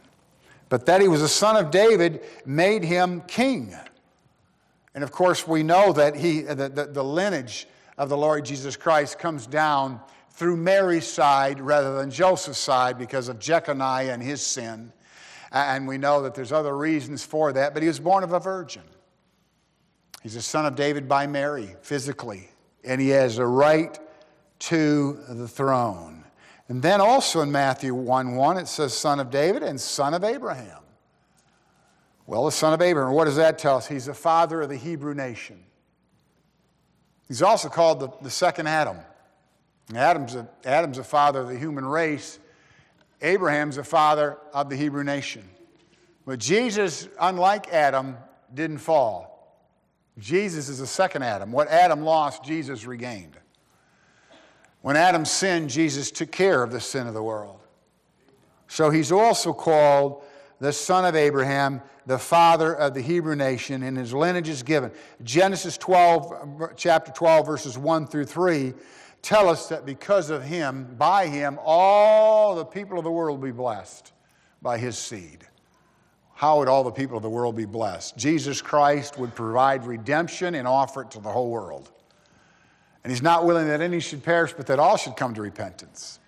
But 0.69 0.87
that 0.87 1.01
he 1.01 1.09
was 1.09 1.23
a 1.23 1.29
son 1.29 1.57
of 1.57 1.71
David 1.71 2.21
made 2.45 2.85
him 2.85 3.23
king. 3.23 3.75
And 4.95 5.03
of 5.03 5.11
course, 5.11 5.49
we 5.49 5.63
know 5.63 5.93
that 5.95 6.15
he, 6.15 6.43
the, 6.43 6.69
the, 6.69 6.87
the 6.87 7.03
lineage 7.03 7.67
of 7.97 8.09
the 8.09 8.17
Lord 8.17 8.45
Jesus 8.45 8.77
Christ 8.77 9.19
comes 9.19 9.47
down 9.47 10.01
through 10.35 10.57
Mary's 10.57 11.07
side 11.07 11.61
rather 11.61 11.95
than 11.97 12.11
Joseph's 12.11 12.59
side 12.59 12.99
because 12.99 13.29
of 13.29 13.39
Jeconiah 13.39 14.13
and 14.13 14.23
his 14.23 14.43
sin. 14.43 14.93
And 15.53 15.87
we 15.87 15.97
know 15.97 16.23
that 16.23 16.35
there's 16.35 16.51
other 16.51 16.77
reasons 16.77 17.25
for 17.25 17.53
that, 17.53 17.73
but 17.73 17.83
he 17.83 17.89
was 17.89 18.01
born 18.01 18.25
of 18.25 18.33
a 18.33 18.41
virgin. 18.41 18.83
He's 20.23 20.35
a 20.35 20.43
son 20.43 20.67
of 20.67 20.75
David 20.75 21.09
by 21.09 21.29
Mary, 21.29 21.77
physically, 21.83 22.49
and 22.83 23.01
he 23.01 23.11
has 23.11 23.39
a 23.39 23.47
right 23.47 23.97
to 24.61 25.21
the 25.29 25.47
throne. 25.47 26.25
And 26.69 26.83
then 26.83 27.01
also 27.01 27.43
in 27.43 27.53
Matthew 27.53 27.95
1 27.95 28.35
1, 28.35 28.57
it 28.57 28.67
says, 28.67 28.97
son 28.97 29.21
of 29.21 29.31
David 29.31 29.63
and 29.63 29.81
son 29.81 30.15
of 30.15 30.25
Abraham. 30.25 30.81
Well, 32.27 32.47
the 32.47 32.53
son 32.53 32.73
of 32.73 32.81
Abraham, 32.81 33.13
what 33.15 33.27
does 33.27 33.37
that 33.37 33.59
tell 33.59 33.77
us? 33.77 33.87
He's 33.87 34.07
the 34.07 34.15
father 34.15 34.63
of 34.63 34.71
the 34.71 34.77
Hebrew 34.77 35.15
nation. 35.15 35.63
He's 37.29 37.43
also 37.43 37.69
called 37.69 38.01
the, 38.01 38.09
the 38.23 38.31
second 38.31 38.67
Adam. 38.67 38.97
Adam's 39.95 40.35
a, 40.35 40.49
Adam's 40.65 40.97
the 40.97 41.05
father 41.05 41.41
of 41.41 41.49
the 41.49 41.59
human 41.59 41.85
race. 41.85 42.39
Abraham's 43.21 43.77
the 43.77 43.85
father 43.85 44.39
of 44.53 44.71
the 44.71 44.77
Hebrew 44.77 45.05
nation. 45.05 45.49
But 46.27 46.39
Jesus, 46.39 47.09
unlike 47.21 47.69
Adam, 47.69 48.17
didn't 48.53 48.79
fall. 48.79 49.35
Jesus 50.19 50.69
is 50.69 50.79
the 50.79 50.87
second 50.87 51.23
Adam. 51.23 51.53
What 51.53 51.69
Adam 51.69 52.03
lost, 52.03 52.45
Jesus 52.45 52.87
regained. 52.87 53.37
When 54.81 54.97
Adam 54.97 55.25
sinned, 55.25 55.71
Jesus 55.71 56.11
took 56.11 56.31
care 56.31 56.63
of 56.63 56.71
the 56.71 56.81
sin 56.81 57.07
of 57.07 57.15
the 57.15 57.23
world. 57.23 57.61
So 58.69 58.91
he's 58.91 59.13
also 59.13 59.53
called 59.53 60.23
the 60.61 60.73
son 60.73 61.05
of 61.05 61.17
Abraham, 61.17 61.83
the 62.07 62.19
father 62.19 62.75
of 62.75 62.95
the 62.95 63.01
Hebrew 63.01 63.35
nation, 63.35 63.83
and 63.83 63.97
his 63.97 64.13
lineage 64.13 64.49
is 64.49 64.63
given. 64.63 64.93
Genesis 65.23 65.77
12, 65.79 66.75
chapter 66.77 67.13
12, 67.13 67.47
verses 67.47 67.79
1 67.79 68.07
through 68.07 68.27
3 68.27 68.75
tell 69.25 69.49
us 69.49 69.69
that 69.71 69.87
because 69.87 70.31
of 70.31 70.45
him, 70.45 70.95
by 70.99 71.27
him, 71.27 71.59
all 71.65 72.55
the 72.55 72.65
people 72.65 72.99
of 72.99 73.05
the 73.05 73.11
world 73.11 73.41
will 73.41 73.49
be 73.49 73.53
blessed 73.53 74.13
by 74.63 74.79
his 74.79 74.99
seed. 74.99 75.47
How 76.35 76.59
would 76.59 76.69
all 76.69 76.85
the 76.85 76.91
people 76.91 77.17
of 77.17 77.23
the 77.23 77.31
world 77.31 77.57
be 77.57 77.65
blessed? 77.65 78.17
Jesus 78.17 78.61
Christ 78.61 79.19
would 79.19 79.35
provide 79.35 79.87
redemption 79.87 80.55
and 80.57 80.69
offer 80.69 81.03
it 81.03 81.11
to 81.13 81.21
the 81.21 81.31
whole 81.31 81.51
world. 81.51 81.91
And 83.03 83.11
he's 83.11 83.23
not 83.23 83.47
willing 83.47 83.67
that 83.69 83.81
any 83.81 84.01
should 84.01 84.23
perish, 84.23 84.53
but 84.53 84.67
that 84.67 84.79
all 84.79 84.97
should 84.97 85.17
come 85.17 85.33
to 85.35 85.43
repentance. 85.43 86.19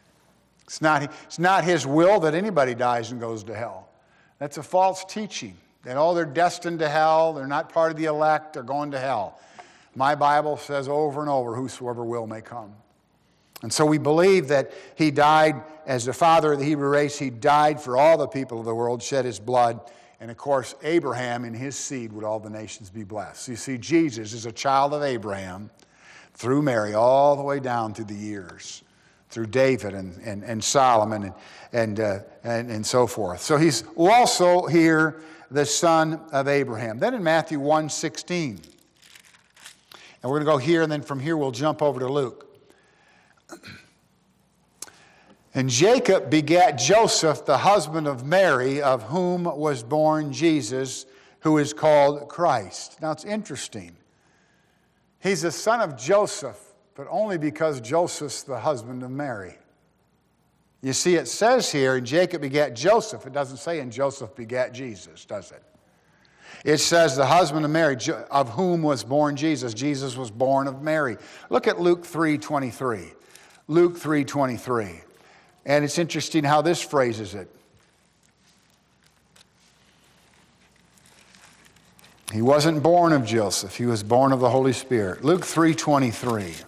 It's 0.65 0.81
not, 0.81 1.03
it's 1.25 1.39
not 1.39 1.65
his 1.65 1.87
will 1.87 2.21
that 2.21 2.35
anybody 2.35 2.75
dies 2.75 3.11
and 3.11 3.21
goes 3.21 3.45
to 3.45 3.55
hell. 3.55 3.89
That's 4.39 4.59
a 4.59 4.63
false 4.63 5.05
teaching. 5.05 5.57
That 5.85 5.97
all 5.97 6.15
they're 6.15 6.25
destined 6.25 6.81
to 6.81 6.89
hell, 6.89 7.33
they're 7.33 7.47
not 7.47 7.73
part 7.73 7.93
of 7.93 7.97
the 7.97 8.07
elect, 8.07 8.55
they're 8.55 8.63
going 8.63 8.91
to 8.93 8.99
hell. 8.99 9.41
My 9.95 10.15
Bible 10.15 10.57
says 10.57 10.89
over 10.89 11.21
and 11.21 11.31
over, 11.31 11.55
whosoever 11.55 12.05
will 12.05 12.27
may 12.27 12.41
come. 12.41 12.73
And 13.63 13.73
so 13.73 13.87
we 13.87 13.99
believe 13.99 14.49
that 14.49 14.73
he 14.97 15.11
died 15.11 15.63
as 15.87 16.05
the 16.05 16.13
father 16.13 16.53
of 16.53 16.59
the 16.59 16.65
Hebrew 16.65 16.89
race. 16.89 17.19
He 17.19 17.31
died 17.31 17.81
for 17.81 17.97
all 17.97 18.19
the 18.19 18.27
people 18.27 18.59
of 18.59 18.67
the 18.67 18.75
world, 18.75 19.03
shed 19.03 19.25
his 19.25 19.39
blood. 19.39 19.81
And 20.21 20.31
of 20.31 20.37
course, 20.37 20.75
Abraham 20.83 21.45
and 21.45 21.55
his 21.55 21.77
seed 21.77 22.13
would 22.13 22.25
all 22.25 22.41
the 22.41 22.51
nations 22.51 22.91
be 22.91 23.05
blessed. 23.05 23.49
You 23.49 23.57
see, 23.57 23.79
Jesus 23.79 24.33
is 24.33 24.47
a 24.47 24.53
child 24.53 24.95
of 24.95 25.03
Abraham 25.03 25.71
through 26.35 26.63
Mary, 26.63 26.95
all 26.95 27.37
the 27.37 27.43
way 27.43 27.61
down 27.61 27.95
through 27.95 28.07
the 28.07 28.15
years, 28.15 28.83
through 29.31 29.47
David 29.47 29.95
and, 29.95 30.19
and, 30.23 30.43
and 30.43 30.63
Solomon 30.63 31.25
and, 31.25 31.35
and, 31.73 32.01
uh, 32.01 32.19
and, 32.45 32.71
and 32.71 32.85
so 32.85 33.07
forth. 33.07 33.41
So 33.41 33.57
he's 33.57 33.85
also 33.97 34.67
here 34.67 35.23
the 35.51 35.65
son 35.65 36.21
of 36.33 36.49
Abraham. 36.49 36.99
Then 36.99 37.15
in 37.15 37.23
Matthew 37.23 37.59
1 37.59 37.89
16, 37.89 38.61
and 40.23 40.31
we're 40.31 40.41
going 40.41 40.47
to 40.47 40.53
go 40.53 40.59
here, 40.59 40.83
and 40.83 40.91
then 40.91 41.03
from 41.03 41.21
here 41.21 41.37
we'll 41.37 41.53
jump 41.53 41.83
over 41.83 42.01
to 42.01 42.09
Luke. 42.09 42.46
And 45.57 45.71
Jacob 45.71 46.29
begat 46.29 46.77
Joseph, 46.77 47.47
the 47.47 47.57
husband 47.57 48.07
of 48.07 48.27
Mary, 48.27 48.83
of 48.83 49.05
whom 49.05 49.45
was 49.45 49.83
born 49.83 50.31
Jesus, 50.31 51.07
who 51.41 51.57
is 51.57 51.73
called 51.73 52.29
Christ. 52.29 53.01
Now 53.01 53.13
it's 53.13 53.25
interesting. 53.25 53.97
He's 55.19 55.41
the 55.41 55.51
son 55.51 55.81
of 55.81 55.97
Joseph, 55.97 56.61
but 56.95 57.07
only 57.09 57.39
because 57.39 57.81
Joseph's 57.81 58.43
the 58.43 58.61
husband 58.61 59.03
of 59.03 59.11
Mary. 59.11 59.57
You 60.83 60.93
see, 60.93 61.15
it 61.15 61.27
says 61.27 61.73
here, 61.73 61.97
and 61.97 62.07
Jacob 62.07 62.43
begat 62.43 62.77
Joseph. 62.77 63.27
It 63.27 63.33
doesn't 63.33 63.57
say, 63.57 63.81
and 63.81 63.91
Joseph 63.91 64.37
begat 64.37 64.75
Jesus, 64.75 65.25
does 65.25 65.53
it? 65.53 65.63
It 66.65 66.79
says, 66.79 67.17
the 67.17 67.27
husband 67.27 67.65
of 67.65 67.71
Mary, 67.71 67.97
of 68.31 68.51
whom 68.51 68.83
was 68.83 69.05
born 69.05 69.37
Jesus. 69.37 69.73
Jesus 69.73 70.17
was 70.17 70.31
born 70.31 70.67
of 70.67 70.83
Mary. 70.83 71.17
Look 71.49 71.67
at 71.67 71.81
Luke 71.81 72.05
3 72.05 72.37
23. 72.37 73.15
Luke 73.69 73.99
3:23. 73.99 75.03
And 75.65 75.85
it's 75.85 75.99
interesting 75.99 76.45
how 76.45 76.63
this 76.63 76.81
phrases 76.81 77.35
it. 77.35 77.51
He 82.33 82.43
wasn't 82.43 82.83
born 82.83 83.13
of 83.13 83.25
Joseph, 83.25 83.77
he 83.77 83.87
was 83.87 84.03
born 84.03 84.33
of 84.33 84.41
the 84.41 84.51
Holy 84.51 84.73
Spirit. 84.73 85.25
Luke 85.25 85.43
3:23. 85.43 86.65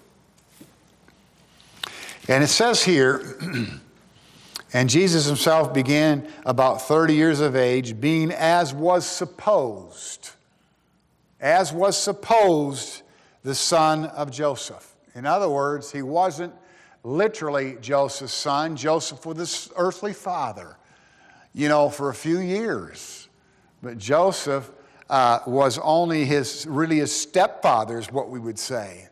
And 2.28 2.44
it 2.44 2.48
says 2.48 2.84
here, 2.84 3.36
and 4.72 4.90
Jesus 4.90 5.24
himself 5.26 5.72
began 5.72 6.30
about 6.44 6.82
30 6.82 7.14
years 7.14 7.40
of 7.40 7.56
age, 7.56 7.98
being 8.00 8.30
as 8.30 8.74
was 8.74 9.06
supposed, 9.06 10.30
as 11.40 11.72
was 11.72 11.96
supposed, 11.96 13.02
the 13.44 13.54
son 13.54 14.04
of 14.06 14.30
Joseph. 14.30 14.94
In 15.14 15.24
other 15.24 15.48
words, 15.48 15.90
he 15.90 16.02
wasn't 16.02 16.52
literally 17.02 17.76
Joseph's 17.80 18.32
son. 18.32 18.76
Joseph 18.76 19.24
was 19.26 19.38
his 19.38 19.70
earthly 19.76 20.12
father, 20.12 20.76
you 21.52 21.68
know, 21.68 21.88
for 21.88 22.10
a 22.10 22.14
few 22.14 22.38
years. 22.38 23.28
But 23.82 23.98
Joseph 23.98 24.70
uh, 25.08 25.40
was 25.46 25.78
only 25.78 26.24
his, 26.24 26.66
really 26.68 26.98
his 26.98 27.14
stepfather, 27.14 27.98
is 27.98 28.10
what 28.12 28.28
we 28.28 28.38
would 28.38 28.58
say. 28.58 29.08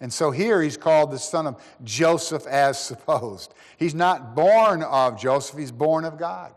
And 0.00 0.12
so 0.12 0.30
here 0.30 0.62
he's 0.62 0.76
called 0.76 1.10
the 1.10 1.18
son 1.18 1.46
of 1.46 1.62
Joseph 1.82 2.46
as 2.46 2.78
supposed. 2.78 3.54
He's 3.76 3.94
not 3.94 4.34
born 4.34 4.82
of 4.82 5.18
Joseph, 5.18 5.58
he's 5.58 5.72
born 5.72 6.04
of 6.04 6.18
God. 6.18 6.52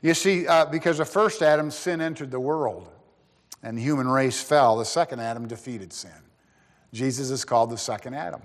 You 0.00 0.14
see, 0.14 0.46
uh, 0.46 0.66
because 0.66 0.98
the 0.98 1.04
first 1.04 1.42
Adam, 1.42 1.70
sin 1.70 2.00
entered 2.00 2.30
the 2.30 2.40
world 2.40 2.88
and 3.62 3.78
the 3.78 3.82
human 3.82 4.06
race 4.06 4.42
fell, 4.42 4.76
the 4.76 4.84
second 4.84 5.20
Adam 5.20 5.48
defeated 5.48 5.92
sin. 5.92 6.10
Jesus 6.92 7.30
is 7.30 7.44
called 7.44 7.70
the 7.70 7.78
second 7.78 8.14
Adam. 8.14 8.42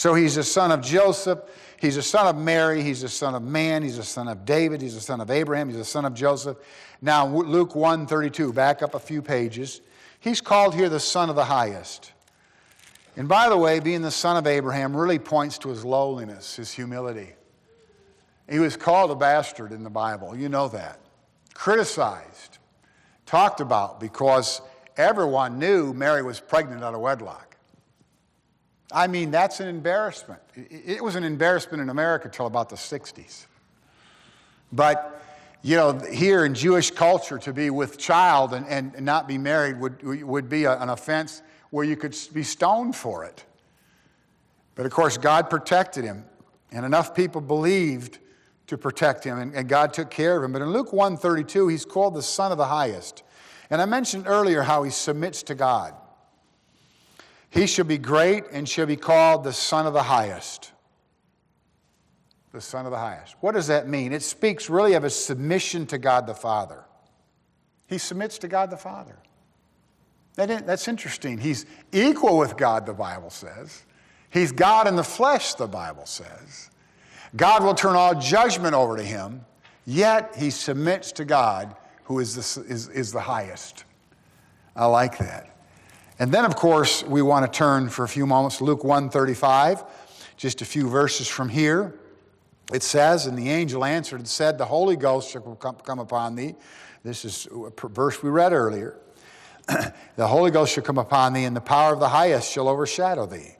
So 0.00 0.14
he's 0.14 0.38
a 0.38 0.42
son 0.42 0.72
of 0.72 0.80
Joseph, 0.80 1.40
he's 1.78 1.98
a 1.98 2.02
son 2.02 2.26
of 2.26 2.34
Mary, 2.34 2.82
he's 2.82 3.02
a 3.02 3.08
son 3.10 3.34
of 3.34 3.42
man, 3.42 3.82
he's 3.82 3.98
a 3.98 4.02
son 4.02 4.28
of 4.28 4.46
David, 4.46 4.80
he's 4.80 4.96
a 4.96 5.00
son 5.02 5.20
of 5.20 5.30
Abraham, 5.30 5.68
he's 5.68 5.76
a 5.76 5.84
son 5.84 6.06
of 6.06 6.14
Joseph. 6.14 6.56
Now 7.02 7.26
Luke 7.26 7.74
1:32, 7.74 8.50
back 8.54 8.80
up 8.80 8.94
a 8.94 8.98
few 8.98 9.20
pages. 9.20 9.82
He's 10.18 10.40
called 10.40 10.74
here 10.74 10.88
the 10.88 10.98
son 10.98 11.28
of 11.28 11.36
the 11.36 11.44
highest. 11.44 12.12
And 13.14 13.28
by 13.28 13.50
the 13.50 13.58
way, 13.58 13.78
being 13.78 14.00
the 14.00 14.10
son 14.10 14.38
of 14.38 14.46
Abraham 14.46 14.96
really 14.96 15.18
points 15.18 15.58
to 15.58 15.68
his 15.68 15.84
lowliness, 15.84 16.56
his 16.56 16.72
humility. 16.72 17.34
He 18.48 18.58
was 18.58 18.78
called 18.78 19.10
a 19.10 19.14
bastard 19.14 19.70
in 19.70 19.84
the 19.84 19.90
Bible. 19.90 20.34
You 20.34 20.48
know 20.48 20.68
that. 20.68 20.98
Criticized, 21.52 22.56
talked 23.26 23.60
about 23.60 24.00
because 24.00 24.62
everyone 24.96 25.58
knew 25.58 25.92
Mary 25.92 26.22
was 26.22 26.40
pregnant 26.40 26.82
out 26.82 26.94
of 26.94 27.00
wedlock. 27.00 27.49
I 28.92 29.06
mean, 29.06 29.30
that's 29.30 29.60
an 29.60 29.68
embarrassment. 29.68 30.40
It 30.54 31.02
was 31.02 31.14
an 31.14 31.24
embarrassment 31.24 31.82
in 31.82 31.88
America 31.88 32.26
until 32.26 32.46
about 32.46 32.68
the 32.68 32.76
60s. 32.76 33.46
But, 34.72 35.22
you 35.62 35.76
know, 35.76 35.98
here 36.12 36.44
in 36.44 36.54
Jewish 36.54 36.90
culture, 36.90 37.38
to 37.38 37.52
be 37.52 37.70
with 37.70 37.98
child 37.98 38.52
and, 38.52 38.66
and 38.66 39.04
not 39.04 39.28
be 39.28 39.38
married 39.38 39.78
would, 39.78 40.02
would 40.22 40.48
be 40.48 40.64
a, 40.64 40.78
an 40.80 40.88
offense 40.88 41.42
where 41.70 41.84
you 41.84 41.96
could 41.96 42.16
be 42.32 42.42
stoned 42.42 42.96
for 42.96 43.24
it. 43.24 43.44
But 44.74 44.86
of 44.86 44.92
course, 44.92 45.18
God 45.18 45.50
protected 45.50 46.04
him, 46.04 46.24
and 46.72 46.84
enough 46.84 47.14
people 47.14 47.40
believed 47.40 48.18
to 48.66 48.78
protect 48.78 49.24
him, 49.24 49.38
and, 49.38 49.54
and 49.54 49.68
God 49.68 49.92
took 49.92 50.10
care 50.10 50.36
of 50.36 50.44
him. 50.44 50.52
But 50.52 50.62
in 50.62 50.70
Luke 50.70 50.92
132, 50.92 51.68
he's 51.68 51.84
called 51.84 52.14
the 52.14 52.22
Son 52.22 52.52
of 52.52 52.58
the 52.58 52.66
Highest. 52.66 53.22
And 53.68 53.80
I 53.80 53.84
mentioned 53.84 54.24
earlier 54.26 54.62
how 54.62 54.82
he 54.82 54.90
submits 54.90 55.42
to 55.44 55.54
God. 55.54 55.94
He 57.50 57.66
shall 57.66 57.84
be 57.84 57.98
great 57.98 58.44
and 58.52 58.68
shall 58.68 58.86
be 58.86 58.96
called 58.96 59.44
the 59.44 59.52
Son 59.52 59.86
of 59.86 59.92
the 59.92 60.04
Highest. 60.04 60.72
The 62.52 62.60
Son 62.60 62.86
of 62.86 62.92
the 62.92 62.98
Highest. 62.98 63.36
What 63.40 63.52
does 63.52 63.66
that 63.66 63.88
mean? 63.88 64.12
It 64.12 64.22
speaks 64.22 64.70
really 64.70 64.94
of 64.94 65.02
his 65.02 65.14
submission 65.14 65.86
to 65.88 65.98
God 65.98 66.26
the 66.26 66.34
Father. 66.34 66.84
He 67.86 67.98
submits 67.98 68.38
to 68.38 68.48
God 68.48 68.70
the 68.70 68.76
Father. 68.76 69.18
That, 70.36 70.66
that's 70.66 70.86
interesting. 70.86 71.38
He's 71.38 71.66
equal 71.92 72.38
with 72.38 72.56
God, 72.56 72.86
the 72.86 72.94
Bible 72.94 73.30
says. 73.30 73.82
He's 74.30 74.52
God 74.52 74.86
in 74.86 74.94
the 74.94 75.04
flesh, 75.04 75.54
the 75.54 75.66
Bible 75.66 76.06
says. 76.06 76.70
God 77.36 77.64
will 77.64 77.74
turn 77.74 77.96
all 77.96 78.14
judgment 78.14 78.74
over 78.74 78.96
to 78.96 79.02
him, 79.02 79.44
yet 79.86 80.34
he 80.36 80.50
submits 80.50 81.10
to 81.12 81.24
God, 81.24 81.76
who 82.04 82.20
is 82.20 82.34
the, 82.34 82.62
is, 82.72 82.88
is 82.88 83.12
the 83.12 83.20
highest. 83.20 83.84
I 84.76 84.86
like 84.86 85.18
that. 85.18 85.49
And 86.20 86.30
then, 86.30 86.44
of 86.44 86.54
course, 86.54 87.02
we 87.02 87.22
want 87.22 87.50
to 87.50 87.58
turn 87.58 87.88
for 87.88 88.04
a 88.04 88.08
few 88.08 88.26
moments 88.26 88.58
to 88.58 88.64
Luke 88.64 88.84
135, 88.84 89.84
just 90.36 90.60
a 90.60 90.66
few 90.66 90.86
verses 90.86 91.26
from 91.26 91.48
here. 91.48 91.98
It 92.74 92.82
says, 92.82 93.24
And 93.24 93.38
the 93.38 93.48
angel 93.48 93.86
answered 93.86 94.20
and 94.20 94.28
said, 94.28 94.58
The 94.58 94.66
Holy 94.66 94.96
Ghost 94.96 95.30
shall 95.30 95.40
come 95.40 95.98
upon 95.98 96.36
thee. 96.36 96.56
This 97.02 97.24
is 97.24 97.48
a 97.50 97.88
verse 97.88 98.22
we 98.22 98.28
read 98.28 98.52
earlier. 98.52 98.98
the 100.16 100.26
Holy 100.26 100.50
Ghost 100.50 100.74
shall 100.74 100.84
come 100.84 100.98
upon 100.98 101.32
thee, 101.32 101.44
and 101.44 101.56
the 101.56 101.60
power 101.62 101.94
of 101.94 102.00
the 102.00 102.08
highest 102.10 102.52
shall 102.52 102.68
overshadow 102.68 103.24
thee. 103.24 103.56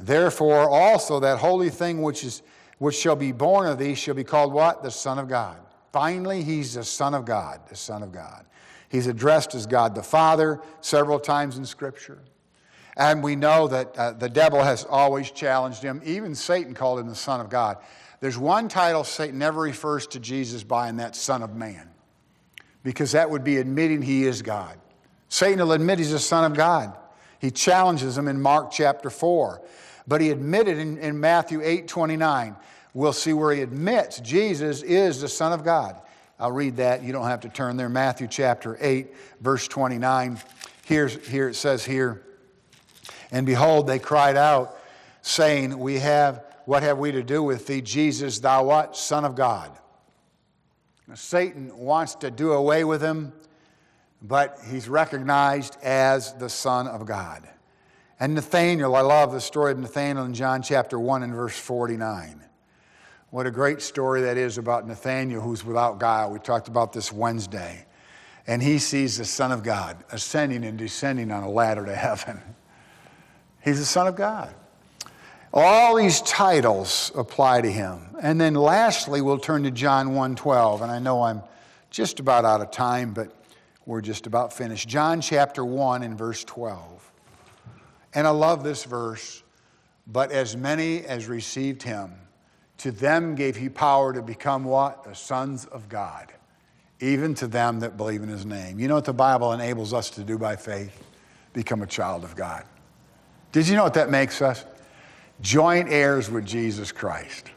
Therefore, 0.00 0.70
also 0.70 1.20
that 1.20 1.40
holy 1.40 1.68
thing 1.68 2.00
which, 2.00 2.24
is, 2.24 2.40
which 2.78 2.96
shall 2.96 3.16
be 3.16 3.32
born 3.32 3.66
of 3.66 3.78
thee 3.78 3.94
shall 3.94 4.14
be 4.14 4.24
called 4.24 4.54
what? 4.54 4.82
The 4.82 4.90
Son 4.90 5.18
of 5.18 5.28
God. 5.28 5.58
Finally, 5.92 6.42
he's 6.42 6.72
the 6.72 6.84
Son 6.84 7.12
of 7.12 7.26
God, 7.26 7.60
the 7.68 7.76
Son 7.76 8.02
of 8.02 8.12
God. 8.12 8.46
He's 8.92 9.06
addressed 9.06 9.54
as 9.54 9.66
God 9.66 9.94
the 9.94 10.02
Father 10.02 10.60
several 10.82 11.18
times 11.18 11.56
in 11.56 11.64
Scripture. 11.64 12.18
And 12.94 13.22
we 13.22 13.36
know 13.36 13.66
that 13.68 13.96
uh, 13.96 14.12
the 14.12 14.28
devil 14.28 14.62
has 14.62 14.84
always 14.84 15.30
challenged 15.30 15.82
him. 15.82 16.02
Even 16.04 16.34
Satan 16.34 16.74
called 16.74 17.00
him 17.00 17.08
the 17.08 17.14
Son 17.14 17.40
of 17.40 17.48
God. 17.48 17.78
There's 18.20 18.36
one 18.36 18.68
title 18.68 19.02
Satan 19.02 19.38
never 19.38 19.62
refers 19.62 20.06
to 20.08 20.20
Jesus 20.20 20.62
by, 20.62 20.88
and 20.88 21.00
that's 21.00 21.18
Son 21.18 21.42
of 21.42 21.56
Man, 21.56 21.88
because 22.84 23.12
that 23.12 23.30
would 23.30 23.44
be 23.44 23.56
admitting 23.56 24.02
he 24.02 24.24
is 24.24 24.42
God. 24.42 24.78
Satan 25.30 25.60
will 25.60 25.72
admit 25.72 25.98
he's 25.98 26.12
the 26.12 26.18
Son 26.18 26.44
of 26.44 26.54
God. 26.54 26.94
He 27.38 27.50
challenges 27.50 28.18
him 28.18 28.28
in 28.28 28.42
Mark 28.42 28.70
chapter 28.70 29.08
4. 29.08 29.62
But 30.06 30.20
he 30.20 30.30
admitted 30.30 30.76
in, 30.76 30.98
in 30.98 31.18
Matthew 31.18 31.62
8 31.62 31.88
29. 31.88 32.56
We'll 32.92 33.14
see 33.14 33.32
where 33.32 33.54
he 33.54 33.62
admits 33.62 34.20
Jesus 34.20 34.82
is 34.82 35.22
the 35.22 35.28
Son 35.28 35.54
of 35.54 35.64
God. 35.64 35.96
I'll 36.42 36.50
read 36.50 36.78
that. 36.78 37.04
You 37.04 37.12
don't 37.12 37.28
have 37.28 37.42
to 37.42 37.48
turn 37.48 37.76
there. 37.76 37.88
Matthew 37.88 38.26
chapter 38.26 38.76
8, 38.80 39.14
verse 39.40 39.68
29. 39.68 40.40
Here's, 40.84 41.24
here 41.28 41.48
it 41.48 41.54
says 41.54 41.84
here, 41.84 42.24
And 43.30 43.46
behold, 43.46 43.86
they 43.86 44.00
cried 44.00 44.36
out, 44.36 44.76
saying, 45.20 45.78
We 45.78 46.00
have, 46.00 46.44
what 46.64 46.82
have 46.82 46.98
we 46.98 47.12
to 47.12 47.22
do 47.22 47.44
with 47.44 47.68
thee, 47.68 47.80
Jesus, 47.80 48.40
thou 48.40 48.64
what? 48.64 48.96
Son 48.96 49.24
of 49.24 49.36
God. 49.36 49.70
Now, 51.06 51.14
Satan 51.14 51.78
wants 51.78 52.16
to 52.16 52.30
do 52.32 52.54
away 52.54 52.82
with 52.82 53.00
him, 53.00 53.32
but 54.20 54.58
he's 54.68 54.88
recognized 54.88 55.76
as 55.80 56.34
the 56.34 56.48
Son 56.48 56.88
of 56.88 57.06
God. 57.06 57.48
And 58.18 58.34
Nathanael, 58.34 58.96
I 58.96 59.02
love 59.02 59.30
the 59.30 59.40
story 59.40 59.70
of 59.70 59.78
Nathanael 59.78 60.24
in 60.24 60.34
John 60.34 60.60
chapter 60.60 60.98
1 60.98 61.22
and 61.22 61.34
verse 61.34 61.56
49. 61.56 62.42
What 63.32 63.46
a 63.46 63.50
great 63.50 63.80
story 63.80 64.20
that 64.20 64.36
is 64.36 64.58
about 64.58 64.86
Nathanael, 64.86 65.40
who's 65.40 65.64
without 65.64 65.98
guile. 65.98 66.30
We 66.30 66.38
talked 66.38 66.68
about 66.68 66.92
this 66.92 67.10
Wednesday. 67.10 67.86
And 68.46 68.62
he 68.62 68.78
sees 68.78 69.16
the 69.16 69.24
Son 69.24 69.50
of 69.52 69.62
God 69.62 70.04
ascending 70.12 70.66
and 70.66 70.76
descending 70.76 71.30
on 71.30 71.42
a 71.42 71.48
ladder 71.48 71.86
to 71.86 71.94
heaven. 71.94 72.42
He's 73.64 73.78
the 73.78 73.86
Son 73.86 74.06
of 74.06 74.16
God. 74.16 74.54
All 75.50 75.96
these 75.96 76.20
titles 76.20 77.10
apply 77.14 77.62
to 77.62 77.72
him. 77.72 78.14
And 78.20 78.38
then 78.38 78.52
lastly, 78.52 79.22
we'll 79.22 79.38
turn 79.38 79.62
to 79.62 79.70
John 79.70 80.08
1:12. 80.10 80.82
And 80.82 80.92
I 80.92 80.98
know 80.98 81.22
I'm 81.22 81.42
just 81.88 82.20
about 82.20 82.44
out 82.44 82.60
of 82.60 82.70
time, 82.70 83.14
but 83.14 83.34
we're 83.86 84.02
just 84.02 84.26
about 84.26 84.52
finished. 84.52 84.90
John 84.90 85.22
chapter 85.22 85.64
1 85.64 86.02
and 86.02 86.18
verse 86.18 86.44
12. 86.44 87.10
And 88.12 88.26
I 88.26 88.30
love 88.30 88.62
this 88.62 88.84
verse. 88.84 89.42
But 90.06 90.32
as 90.32 90.54
many 90.54 91.06
as 91.06 91.28
received 91.28 91.82
him, 91.82 92.12
to 92.82 92.90
them 92.90 93.36
gave 93.36 93.56
he 93.56 93.68
power 93.68 94.12
to 94.12 94.20
become 94.20 94.64
what? 94.64 95.04
The 95.04 95.14
sons 95.14 95.66
of 95.66 95.88
God, 95.88 96.32
even 96.98 97.32
to 97.34 97.46
them 97.46 97.78
that 97.78 97.96
believe 97.96 98.24
in 98.24 98.28
his 98.28 98.44
name. 98.44 98.80
You 98.80 98.88
know 98.88 98.96
what 98.96 99.04
the 99.04 99.12
Bible 99.12 99.52
enables 99.52 99.94
us 99.94 100.10
to 100.10 100.24
do 100.24 100.36
by 100.36 100.56
faith? 100.56 101.00
Become 101.52 101.82
a 101.82 101.86
child 101.86 102.24
of 102.24 102.34
God. 102.34 102.64
Did 103.52 103.68
you 103.68 103.76
know 103.76 103.84
what 103.84 103.94
that 103.94 104.10
makes 104.10 104.42
us? 104.42 104.64
Joint 105.40 105.90
heirs 105.90 106.28
with 106.28 106.44
Jesus 106.44 106.90
Christ. 106.90 107.52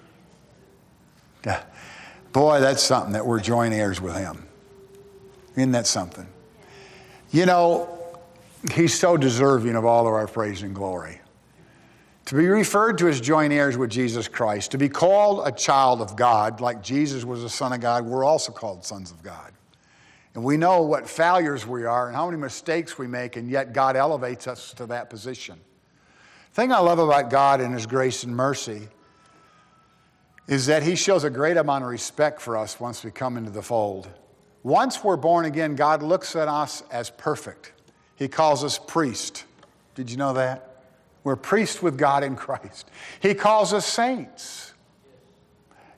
Boy, 2.32 2.60
that's 2.60 2.84
something 2.84 3.14
that 3.14 3.26
we're 3.26 3.40
joint 3.40 3.74
heirs 3.74 4.00
with 4.00 4.16
him. 4.16 4.46
Isn't 5.56 5.72
that 5.72 5.88
something? 5.88 6.28
You 7.32 7.48
know, 7.48 7.90
he's 8.74 8.94
so 8.94 9.18
deserving 9.18 9.76
of 9.76 9.86
all 9.86 10.06
of 10.06 10.14
our 10.14 10.28
praise 10.28 10.62
and 10.62 10.76
glory 10.76 11.20
to 12.26 12.36
be 12.36 12.48
referred 12.48 12.98
to 12.98 13.08
as 13.08 13.22
joint 13.22 13.54
heirs 13.54 13.78
with 13.78 13.92
Jesus 13.92 14.28
Christ, 14.28 14.72
to 14.72 14.78
be 14.78 14.90
called 14.90 15.48
a 15.48 15.52
child 15.52 16.02
of 16.02 16.16
God, 16.16 16.60
like 16.60 16.82
Jesus 16.82 17.24
was 17.24 17.44
a 17.44 17.50
son 17.50 17.72
of 17.72 17.82
God, 17.82 18.06
we're 18.06 18.24
also 18.24 18.52
called 18.52 18.84
sons 18.84 19.12
of 19.12 19.22
God. 19.22 19.52
And 20.34 20.44
we 20.44 20.58
know 20.58 20.82
what 20.82 21.08
failures 21.08 21.66
we 21.66 21.86
are 21.86 22.08
and 22.08 22.16
how 22.16 22.26
many 22.26 22.42
mistakes 22.42 22.98
we 22.98 23.08
make, 23.08 23.38
and 23.38 23.50
yet 23.50 23.74
God 23.74 23.96
elevates 23.96 24.48
us 24.48 24.74
to 24.74 24.86
that 24.88 25.10
position. 25.10 25.60
The 26.50 26.62
thing 26.62 26.72
I 26.74 26.80
love 26.80 27.00
about 27.00 27.30
God 27.30 27.62
and 27.62 27.74
His 27.74 27.86
grace 27.86 28.24
and 28.24 28.36
mercy 28.36 28.90
is 30.48 30.66
that 30.66 30.84
He 30.84 30.96
shows 30.96 31.24
a 31.24 31.30
great 31.30 31.58
amount 31.58 31.84
of 31.84 31.90
respect 31.90 32.42
for 32.42 32.58
us 32.58 32.80
once 32.80 33.04
we 33.04 33.12
come 33.12 33.38
into 33.38 33.52
the 33.52 33.62
fold. 33.62 34.10
Once 34.64 35.04
we're 35.04 35.16
born 35.16 35.46
again, 35.46 35.76
God 35.76 36.02
looks 36.02 36.36
at 36.36 36.48
us 36.48 36.82
as 36.92 37.12
perfect. 37.12 37.72
He 38.16 38.28
calls 38.28 38.64
us 38.64 38.80
priest. 38.80 39.46
Did 39.94 40.10
you 40.10 40.18
know 40.18 40.34
that? 40.34 40.75
We're 41.26 41.36
priests 41.36 41.82
with 41.82 41.98
God 41.98 42.24
in 42.24 42.36
Christ. 42.36 42.90
He 43.20 43.34
calls 43.34 43.74
us 43.74 43.86
saints. 43.86 44.74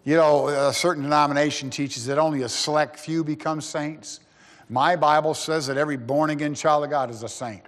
You 0.05 0.15
know, 0.15 0.47
a 0.47 0.73
certain 0.73 1.03
denomination 1.03 1.69
teaches 1.69 2.05
that 2.05 2.17
only 2.17 2.43
a 2.43 2.49
select 2.49 2.97
few 2.97 3.25
become 3.25 3.59
saints. 3.59 4.21
My 4.69 4.95
Bible 4.95 5.33
says 5.33 5.67
that 5.67 5.75
every 5.75 5.97
born 5.97 6.29
again 6.29 6.55
child 6.55 6.85
of 6.85 6.89
God 6.89 7.11
is 7.11 7.23
a 7.23 7.27
saint. 7.27 7.65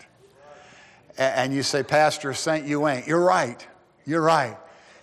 And 1.18 1.54
you 1.54 1.62
say, 1.62 1.84
Pastor, 1.84 2.34
saint, 2.34 2.66
you 2.66 2.88
ain't. 2.88 3.06
You're 3.06 3.26
right. 3.26 3.68
You're 4.06 4.22
right. 4.22 4.56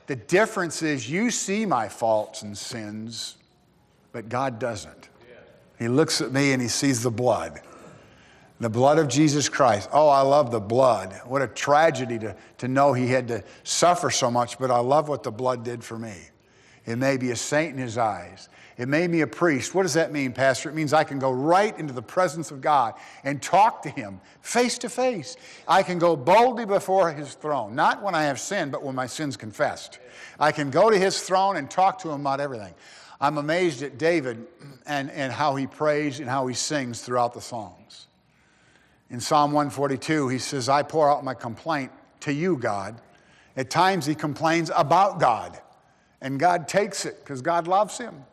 The 0.06 0.16
difference 0.16 0.80
is 0.80 1.10
you 1.10 1.30
see 1.30 1.66
my 1.66 1.90
faults 1.90 2.40
and 2.40 2.56
sins, 2.56 3.36
but 4.12 4.30
God 4.30 4.58
doesn't. 4.58 5.10
He 5.78 5.88
looks 5.88 6.22
at 6.22 6.32
me 6.32 6.52
and 6.52 6.62
he 6.62 6.68
sees 6.68 7.02
the 7.02 7.10
blood. 7.10 7.60
The 8.58 8.70
blood 8.70 8.98
of 8.98 9.08
Jesus 9.08 9.48
Christ. 9.50 9.90
Oh, 9.92 10.08
I 10.08 10.22
love 10.22 10.50
the 10.50 10.60
blood. 10.60 11.20
What 11.26 11.42
a 11.42 11.46
tragedy 11.46 12.18
to, 12.20 12.34
to 12.58 12.68
know 12.68 12.94
he 12.94 13.08
had 13.08 13.28
to 13.28 13.44
suffer 13.64 14.10
so 14.10 14.30
much, 14.30 14.58
but 14.58 14.70
I 14.70 14.78
love 14.78 15.08
what 15.08 15.22
the 15.22 15.30
blood 15.30 15.62
did 15.62 15.84
for 15.84 15.98
me. 15.98 16.16
It 16.86 16.96
made 16.96 17.20
me 17.20 17.32
a 17.32 17.36
saint 17.36 17.74
in 17.74 17.78
his 17.78 17.98
eyes. 17.98 18.48
It 18.78 18.88
made 18.88 19.10
me 19.10 19.22
a 19.22 19.26
priest. 19.26 19.74
What 19.74 19.82
does 19.82 19.94
that 19.94 20.12
mean, 20.12 20.32
Pastor? 20.32 20.68
It 20.68 20.74
means 20.74 20.92
I 20.92 21.04
can 21.04 21.18
go 21.18 21.30
right 21.30 21.76
into 21.78 21.92
the 21.92 22.02
presence 22.02 22.50
of 22.50 22.60
God 22.60 22.94
and 23.24 23.42
talk 23.42 23.82
to 23.82 23.90
him 23.90 24.20
face 24.42 24.78
to 24.78 24.88
face. 24.88 25.36
I 25.66 25.82
can 25.82 25.98
go 25.98 26.14
boldly 26.14 26.66
before 26.66 27.12
his 27.12 27.34
throne, 27.34 27.74
not 27.74 28.02
when 28.02 28.14
I 28.14 28.24
have 28.24 28.38
sinned, 28.38 28.72
but 28.72 28.82
when 28.82 28.94
my 28.94 29.06
sin's 29.06 29.36
confessed. 29.36 29.98
I 30.38 30.52
can 30.52 30.70
go 30.70 30.90
to 30.90 30.98
his 30.98 31.20
throne 31.22 31.56
and 31.56 31.70
talk 31.70 31.98
to 32.00 32.10
him 32.10 32.20
about 32.20 32.40
everything. 32.40 32.74
I'm 33.18 33.38
amazed 33.38 33.82
at 33.82 33.96
David 33.96 34.46
and, 34.86 35.10
and 35.10 35.32
how 35.32 35.56
he 35.56 35.66
prays 35.66 36.20
and 36.20 36.28
how 36.28 36.46
he 36.46 36.54
sings 36.54 37.00
throughout 37.00 37.32
the 37.32 37.40
Psalms. 37.40 38.08
In 39.10 39.20
Psalm 39.20 39.52
142, 39.52 40.28
he 40.28 40.38
says, 40.38 40.68
I 40.68 40.82
pour 40.82 41.10
out 41.10 41.22
my 41.24 41.34
complaint 41.34 41.92
to 42.20 42.32
you, 42.32 42.56
God. 42.56 43.00
At 43.56 43.70
times 43.70 44.04
he 44.04 44.14
complains 44.14 44.70
about 44.74 45.20
God, 45.20 45.60
and 46.20 46.38
God 46.38 46.68
takes 46.68 47.06
it 47.06 47.20
because 47.20 47.40
God 47.40 47.68
loves 47.68 47.98
him. 47.98 48.24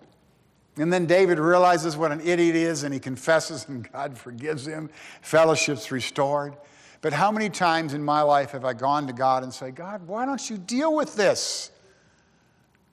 And 0.78 0.92
then 0.92 1.06
David 1.06 1.38
realizes 1.38 1.96
what 1.96 2.12
an 2.12 2.20
idiot 2.22 2.56
he 2.56 2.64
is, 2.64 2.84
and 2.84 2.94
he 2.94 3.00
confesses, 3.00 3.68
and 3.68 3.90
God 3.94 4.18
forgives 4.18 4.68
him. 4.68 4.90
Fellowship's 5.22 5.92
restored. 5.92 6.56
But 7.02 7.14
how 7.14 7.32
many 7.32 7.50
times 7.50 7.94
in 7.94 8.04
my 8.04 8.22
life 8.22 8.52
have 8.52 8.66
I 8.66 8.74
gone 8.74 9.08
to 9.08 9.14
God 9.14 9.44
and 9.44 9.54
say, 9.54 9.72
God, 9.72 10.08
why 10.08 10.26
don't 10.26 10.50
you 10.50 10.58
deal 10.58 10.96
with 10.96 11.16
this? 11.16 11.70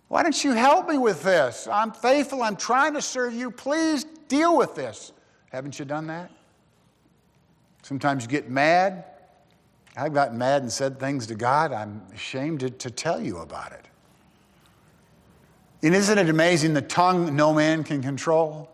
Why 0.08 0.24
don't 0.24 0.42
you 0.42 0.52
help 0.52 0.88
me 0.88 0.98
with 0.98 1.22
this? 1.22 1.68
I'm 1.70 1.92
faithful. 1.92 2.42
I'm 2.42 2.56
trying 2.56 2.94
to 2.94 3.02
serve 3.02 3.32
you. 3.32 3.52
Please 3.52 4.04
deal 4.26 4.56
with 4.56 4.74
this. 4.74 5.12
Haven't 5.52 5.78
you 5.78 5.84
done 5.84 6.08
that? 6.08 6.30
Sometimes 7.90 8.22
you 8.22 8.28
get 8.28 8.48
mad. 8.48 9.02
I've 9.96 10.14
gotten 10.14 10.38
mad 10.38 10.62
and 10.62 10.70
said 10.70 11.00
things 11.00 11.26
to 11.26 11.34
God 11.34 11.72
I'm 11.72 12.00
ashamed 12.14 12.60
to, 12.60 12.70
to 12.70 12.88
tell 12.88 13.20
you 13.20 13.38
about 13.38 13.72
it. 13.72 13.84
And 15.82 15.92
isn't 15.92 16.16
it 16.16 16.28
amazing 16.28 16.72
the 16.72 16.82
tongue 16.82 17.34
no 17.34 17.52
man 17.52 17.82
can 17.82 18.00
control? 18.00 18.70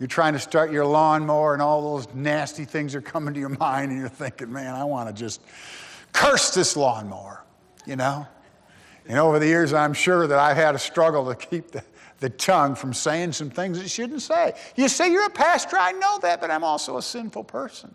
You're 0.00 0.06
trying 0.06 0.32
to 0.32 0.38
start 0.38 0.72
your 0.72 0.86
lawnmower 0.86 1.52
and 1.52 1.60
all 1.60 1.94
those 1.94 2.08
nasty 2.14 2.64
things 2.64 2.94
are 2.94 3.02
coming 3.02 3.34
to 3.34 3.40
your 3.40 3.50
mind 3.50 3.90
and 3.90 4.00
you're 4.00 4.08
thinking, 4.08 4.50
man, 4.50 4.74
I 4.74 4.84
want 4.84 5.14
to 5.14 5.14
just 5.14 5.42
curse 6.14 6.54
this 6.54 6.74
lawnmower, 6.74 7.44
you 7.84 7.96
know? 7.96 8.26
And 9.06 9.18
over 9.18 9.38
the 9.38 9.46
years, 9.46 9.74
I'm 9.74 9.92
sure 9.92 10.26
that 10.26 10.38
I've 10.38 10.56
had 10.56 10.74
a 10.74 10.78
struggle 10.78 11.26
to 11.26 11.34
keep 11.34 11.70
the, 11.70 11.84
the 12.20 12.30
tongue 12.30 12.76
from 12.76 12.94
saying 12.94 13.32
some 13.32 13.50
things 13.50 13.78
it 13.78 13.90
shouldn't 13.90 14.22
say. 14.22 14.54
You 14.74 14.88
say 14.88 15.12
you're 15.12 15.26
a 15.26 15.28
pastor, 15.28 15.76
I 15.78 15.92
know 15.92 16.18
that, 16.22 16.40
but 16.40 16.50
I'm 16.50 16.64
also 16.64 16.96
a 16.96 17.02
sinful 17.02 17.44
person. 17.44 17.94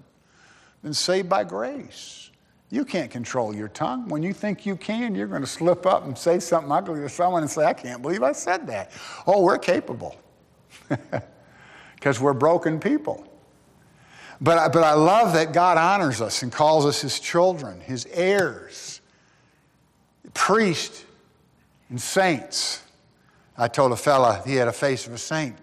Been 0.84 0.94
saved 0.94 1.30
by 1.30 1.44
grace. 1.44 2.32
You 2.70 2.86
can't 2.86 3.12
control 3.12 3.54
your 3.54 3.68
tongue. 3.68 4.08
When 4.08 4.24
you 4.24 4.34
think 4.34 4.66
you 4.66 4.76
can, 4.76 5.14
you're 5.14 5.28
going 5.28 5.42
to 5.42 5.48
slip 5.48 5.86
up 5.86 6.06
and 6.06 6.18
say 6.18 6.40
something 6.40 6.72
ugly 6.72 7.02
to 7.02 7.10
someone 7.10 7.44
and 7.44 7.52
say, 7.52 7.66
I 7.66 7.74
can't 7.74 8.02
believe 8.02 8.24
I 8.24 8.32
said 8.32 8.68
that. 8.68 8.92
Oh, 9.28 9.42
we're 9.42 9.58
capable 9.58 10.16
because 11.96 12.20
we're 12.20 12.34
broken 12.34 12.80
people. 12.80 13.28
But, 14.40 14.72
but 14.74 14.84
I 14.84 14.94
love 14.94 15.34
that 15.34 15.54
God 15.54 15.78
honors 15.78 16.22
us 16.22 16.42
and 16.44 16.52
calls 16.52 16.86
us 16.86 17.02
his 17.02 17.20
children, 17.20 17.80
his 17.82 18.08
heirs 18.08 19.02
priests 20.34 21.06
and 21.90 22.00
saints. 22.00 22.82
I 23.58 23.68
told 23.68 23.92
a 23.92 23.96
fella 23.96 24.42
he 24.46 24.56
had 24.56 24.68
a 24.68 24.74
face 24.74 25.08
of 25.08 25.14
a 25.14 25.18
saint, 25.18 25.56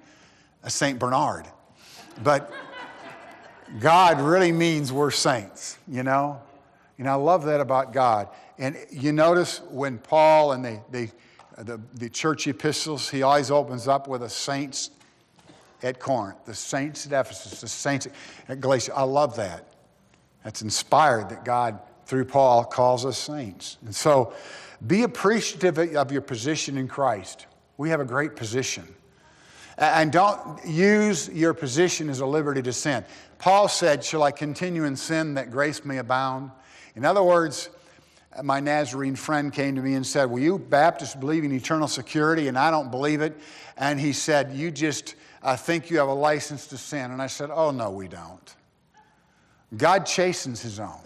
a 0.63 0.71
Saint 0.71 0.99
Bernard. 0.99 1.47
But 2.23 2.53
God 3.81 4.21
really 4.21 4.53
means 4.53 4.93
we're 4.93 5.11
saints, 5.11 5.79
you 5.87 6.03
know? 6.03 6.41
And 6.99 7.09
I 7.09 7.15
love 7.15 7.45
that 7.45 7.61
about 7.61 7.93
God. 7.93 8.29
And 8.59 8.77
you 8.91 9.13
notice 9.13 9.61
when 9.71 9.99
Paul 9.99 10.53
and 10.53 10.65
they, 10.65 10.81
they, 10.91 11.11
the, 11.59 11.81
the 11.95 12.09
church 12.09 12.47
epistles, 12.47 13.09
he 13.09 13.23
always 13.23 13.51
opens 13.51 13.87
up 13.87 14.09
with 14.09 14.23
a 14.23 14.29
saints 14.29 14.91
at 15.83 16.01
Corinth, 16.01 16.45
the 16.45 16.55
saints 16.55 17.07
at 17.07 17.13
Ephesus, 17.13 17.61
the 17.61 17.69
saints 17.69 18.09
at 18.49 18.61
Galatia. 18.61 18.93
I 18.95 19.05
love 19.05 19.37
that. 19.37 19.65
That's 20.43 20.63
inspired 20.63 21.29
that 21.29 21.45
God 21.45 21.79
through 22.09 22.25
Paul, 22.25 22.65
calls 22.65 23.05
us 23.05 23.19
saints. 23.19 23.77
And 23.85 23.95
so 23.95 24.33
be 24.87 25.03
appreciative 25.03 25.79
of 25.95 26.11
your 26.11 26.23
position 26.23 26.79
in 26.79 26.89
Christ. 26.89 27.47
We 27.77 27.91
have 27.91 28.01
a 28.01 28.05
great 28.05 28.35
position. 28.35 28.89
And 29.79 30.11
don't 30.11 30.65
use 30.67 31.29
your 31.29 31.55
position 31.55 32.11
as 32.11 32.21
a 32.21 32.27
liberty 32.27 32.63
to 32.63 32.73
sin. 32.73 33.05
Paul 33.39 33.69
said, 33.69 34.05
Shall 34.05 34.25
I 34.25 34.33
continue 34.33 34.85
in 34.85 34.97
sin 34.97 35.35
that 35.35 35.51
grace 35.51 35.85
may 35.85 35.99
abound? 35.99 36.51
In 36.97 37.05
other 37.05 37.23
words, 37.23 37.71
my 38.43 38.59
Nazarene 38.59 39.15
friend 39.17 39.53
came 39.53 39.77
to 39.77 39.83
me 39.83 39.95
and 39.95 40.05
said, 40.05 40.27
Well, 40.27 40.43
you 40.43 40.59
Baptists 40.59 41.15
believe 41.15 41.45
in 41.45 41.53
eternal 41.53 41.87
security, 41.87 42.49
and 42.49 42.59
I 42.59 42.71
don't 42.71 42.91
believe 42.91 43.21
it. 43.21 43.39
And 43.77 44.01
he 44.01 44.13
said, 44.13 44.53
You 44.53 44.73
just 44.73 45.15
I 45.43 45.57
think 45.57 45.91
you 45.91 45.99
have 45.99 46.09
a 46.09 46.15
license 46.15 46.67
to 46.69 46.79
sin. 46.79 47.11
And 47.11 47.23
I 47.23 47.27
said, 47.27 47.51
Oh, 47.53 47.71
no, 47.71 47.91
we 47.91 48.09
don't. 48.09 48.55
God 49.77 50.07
chastens 50.07 50.61
his 50.61 50.81
own. 50.81 51.01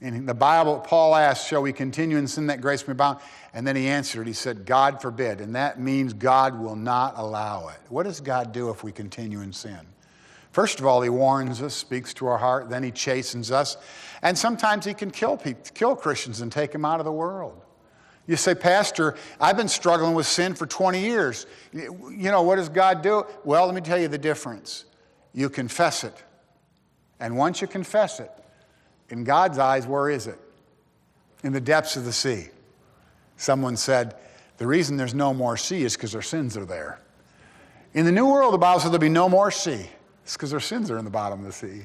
In 0.00 0.24
the 0.24 0.34
Bible, 0.34 0.80
Paul 0.80 1.14
asked, 1.14 1.48
Shall 1.48 1.60
we 1.60 1.72
continue 1.72 2.16
in 2.16 2.26
sin 2.26 2.46
that 2.46 2.62
grace 2.62 2.86
may 2.86 2.92
abound? 2.92 3.18
And 3.52 3.66
then 3.66 3.76
he 3.76 3.86
answered, 3.86 4.26
He 4.26 4.32
said, 4.32 4.64
God 4.64 5.02
forbid. 5.02 5.40
And 5.40 5.54
that 5.54 5.78
means 5.78 6.14
God 6.14 6.58
will 6.58 6.76
not 6.76 7.14
allow 7.16 7.68
it. 7.68 7.78
What 7.90 8.04
does 8.04 8.20
God 8.20 8.52
do 8.52 8.70
if 8.70 8.82
we 8.82 8.92
continue 8.92 9.42
in 9.42 9.52
sin? 9.52 9.80
First 10.52 10.80
of 10.80 10.86
all, 10.86 11.02
he 11.02 11.10
warns 11.10 11.62
us, 11.62 11.74
speaks 11.74 12.12
to 12.14 12.26
our 12.26 12.38
heart, 12.38 12.70
then 12.70 12.82
he 12.82 12.90
chastens 12.90 13.52
us. 13.52 13.76
And 14.22 14.36
sometimes 14.36 14.84
he 14.84 14.94
can 14.94 15.10
kill 15.10 15.36
people, 15.36 15.62
kill 15.74 15.94
Christians 15.94 16.40
and 16.40 16.50
take 16.50 16.72
them 16.72 16.84
out 16.84 16.98
of 16.98 17.04
the 17.04 17.12
world. 17.12 17.60
You 18.26 18.36
say, 18.36 18.54
Pastor, 18.54 19.16
I've 19.40 19.56
been 19.56 19.68
struggling 19.68 20.14
with 20.14 20.26
sin 20.26 20.54
for 20.54 20.66
20 20.66 21.00
years. 21.00 21.46
You 21.72 22.30
know, 22.30 22.42
what 22.42 22.56
does 22.56 22.68
God 22.68 23.02
do? 23.02 23.24
Well, 23.44 23.66
let 23.66 23.74
me 23.74 23.80
tell 23.80 23.98
you 23.98 24.08
the 24.08 24.18
difference. 24.18 24.84
You 25.32 25.50
confess 25.50 26.04
it. 26.04 26.14
And 27.18 27.36
once 27.36 27.60
you 27.60 27.66
confess 27.66 28.18
it, 28.18 28.30
in 29.10 29.24
God's 29.24 29.58
eyes, 29.58 29.86
where 29.86 30.08
is 30.08 30.26
it? 30.26 30.38
In 31.42 31.52
the 31.52 31.60
depths 31.60 31.96
of 31.96 32.04
the 32.04 32.12
sea. 32.12 32.48
Someone 33.36 33.76
said, 33.76 34.16
the 34.58 34.66
reason 34.66 34.96
there's 34.96 35.14
no 35.14 35.32
more 35.32 35.56
sea 35.56 35.84
is 35.84 35.96
because 35.96 36.14
our 36.14 36.22
sins 36.22 36.56
are 36.56 36.64
there. 36.64 37.00
In 37.94 38.04
the 38.04 38.12
New 38.12 38.26
World, 38.26 38.54
the 38.54 38.58
Bible 38.58 38.80
says 38.80 38.90
there'll 38.90 39.00
be 39.00 39.08
no 39.08 39.28
more 39.28 39.50
sea. 39.50 39.86
It's 40.22 40.36
because 40.36 40.52
our 40.52 40.60
sins 40.60 40.90
are 40.90 40.98
in 40.98 41.04
the 41.04 41.10
bottom 41.10 41.40
of 41.40 41.46
the 41.46 41.52
sea. 41.52 41.82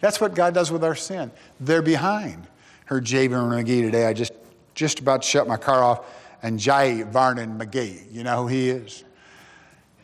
That's 0.00 0.20
what 0.20 0.34
God 0.34 0.54
does 0.54 0.72
with 0.72 0.82
our 0.82 0.94
sin. 0.94 1.30
They're 1.60 1.82
behind. 1.82 2.48
Heard 2.86 3.04
J. 3.04 3.26
Vernon 3.26 3.64
McGee 3.64 3.82
today. 3.82 4.06
I 4.06 4.12
just, 4.12 4.32
just 4.74 4.98
about 4.98 5.22
shut 5.22 5.46
my 5.46 5.56
car 5.56 5.82
off. 5.84 6.04
And 6.42 6.58
J. 6.58 7.02
Vernon 7.02 7.58
McGee, 7.58 8.10
you 8.10 8.24
know 8.24 8.42
who 8.42 8.48
he 8.48 8.70
is? 8.70 9.04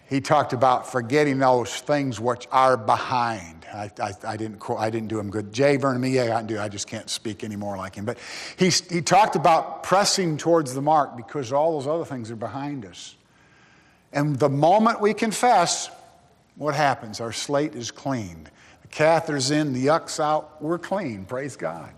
He 0.08 0.20
talked 0.20 0.52
about 0.52 0.90
forgetting 0.90 1.38
those 1.38 1.74
things 1.80 2.20
which 2.20 2.46
are 2.52 2.76
behind 2.76 3.56
I, 3.76 3.90
I, 4.00 4.12
I, 4.24 4.36
didn't, 4.36 4.62
I 4.70 4.90
didn't 4.90 5.08
do 5.08 5.18
him 5.18 5.30
good. 5.30 5.52
J. 5.52 5.76
Vernon, 5.76 6.00
me, 6.00 6.10
yeah, 6.10 6.36
I 6.36 6.42
do. 6.42 6.58
I 6.58 6.68
just 6.68 6.86
can't 6.86 7.10
speak 7.10 7.44
anymore 7.44 7.76
like 7.76 7.94
him. 7.94 8.04
But 8.04 8.18
he, 8.56 8.70
he 8.70 9.02
talked 9.02 9.36
about 9.36 9.82
pressing 9.82 10.38
towards 10.38 10.74
the 10.74 10.82
mark 10.82 11.16
because 11.16 11.52
all 11.52 11.78
those 11.78 11.86
other 11.86 12.04
things 12.04 12.30
are 12.30 12.36
behind 12.36 12.86
us. 12.86 13.16
And 14.12 14.38
the 14.38 14.48
moment 14.48 15.00
we 15.00 15.12
confess, 15.12 15.90
what 16.56 16.74
happens? 16.74 17.20
Our 17.20 17.32
slate 17.32 17.74
is 17.74 17.90
cleaned. 17.90 18.50
The 18.82 18.88
catheter's 18.88 19.50
in, 19.50 19.72
the 19.72 19.86
yuck's 19.86 20.18
out, 20.20 20.62
we're 20.62 20.78
clean. 20.78 21.24
Praise 21.26 21.56
God. 21.56 21.92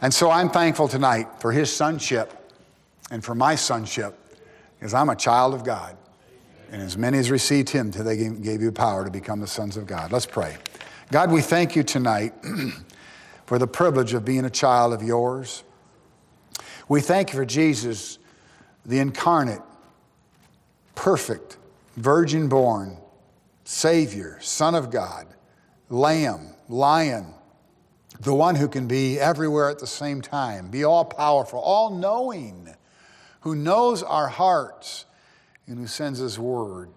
And 0.00 0.12
so 0.12 0.30
I'm 0.30 0.50
thankful 0.50 0.88
tonight 0.88 1.28
for 1.40 1.52
his 1.52 1.74
sonship 1.74 2.52
and 3.10 3.24
for 3.24 3.34
my 3.34 3.54
sonship 3.54 4.18
because 4.78 4.92
I'm 4.92 5.08
a 5.08 5.16
child 5.16 5.54
of 5.54 5.64
God. 5.64 5.96
And 6.70 6.82
as 6.82 6.96
many 6.96 7.18
as 7.18 7.30
received 7.30 7.70
him, 7.70 7.90
they 7.90 8.16
gave 8.16 8.60
you 8.60 8.72
power 8.72 9.04
to 9.04 9.10
become 9.10 9.40
the 9.40 9.46
sons 9.46 9.76
of 9.76 9.86
God. 9.86 10.12
Let's 10.12 10.26
pray. 10.26 10.56
God, 11.10 11.30
we 11.30 11.40
thank 11.40 11.76
you 11.76 11.84
tonight 11.84 12.34
for 13.46 13.58
the 13.58 13.66
privilege 13.66 14.12
of 14.12 14.24
being 14.24 14.44
a 14.44 14.50
child 14.50 14.92
of 14.92 15.02
yours. 15.02 15.62
We 16.88 17.00
thank 17.00 17.32
you 17.32 17.38
for 17.38 17.44
Jesus, 17.44 18.18
the 18.84 18.98
incarnate, 18.98 19.62
perfect, 20.94 21.56
virgin 21.96 22.48
born, 22.48 22.98
Savior, 23.64 24.38
Son 24.40 24.74
of 24.74 24.90
God, 24.90 25.26
Lamb, 25.88 26.54
Lion, 26.68 27.34
the 28.20 28.34
one 28.34 28.54
who 28.54 28.68
can 28.68 28.86
be 28.86 29.18
everywhere 29.18 29.70
at 29.70 29.78
the 29.78 29.86
same 29.86 30.20
time, 30.20 30.68
be 30.70 30.84
all 30.84 31.04
powerful, 31.04 31.58
all 31.60 31.90
knowing, 31.90 32.74
who 33.40 33.54
knows 33.54 34.02
our 34.02 34.28
hearts, 34.28 35.05
and 35.66 35.78
who 35.78 35.86
sends 35.86 36.18
his 36.18 36.38
word 36.38 36.90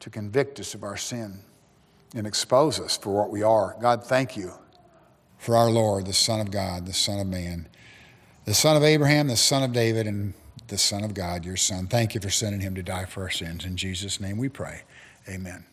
to 0.00 0.10
convict 0.10 0.60
us 0.60 0.74
of 0.74 0.82
our 0.82 0.96
sin 0.96 1.40
and 2.14 2.26
expose 2.26 2.78
us 2.78 2.96
for 2.96 3.10
what 3.10 3.30
we 3.30 3.42
are. 3.42 3.76
God, 3.80 4.04
thank 4.04 4.36
you 4.36 4.52
for 5.38 5.56
our 5.56 5.70
Lord, 5.70 6.06
the 6.06 6.12
Son 6.12 6.40
of 6.40 6.50
God, 6.50 6.86
the 6.86 6.92
Son 6.92 7.18
of 7.18 7.26
Man, 7.26 7.68
the 8.44 8.54
Son 8.54 8.76
of 8.76 8.82
Abraham, 8.82 9.28
the 9.28 9.36
Son 9.36 9.62
of 9.62 9.72
David, 9.72 10.06
and 10.06 10.34
the 10.68 10.78
Son 10.78 11.04
of 11.04 11.14
God, 11.14 11.44
your 11.44 11.56
Son. 11.56 11.86
Thank 11.86 12.14
you 12.14 12.20
for 12.20 12.30
sending 12.30 12.60
him 12.60 12.74
to 12.74 12.82
die 12.82 13.04
for 13.04 13.22
our 13.22 13.30
sins. 13.30 13.64
In 13.64 13.76
Jesus' 13.76 14.20
name 14.20 14.38
we 14.38 14.48
pray. 14.48 14.82
Amen. 15.28 15.64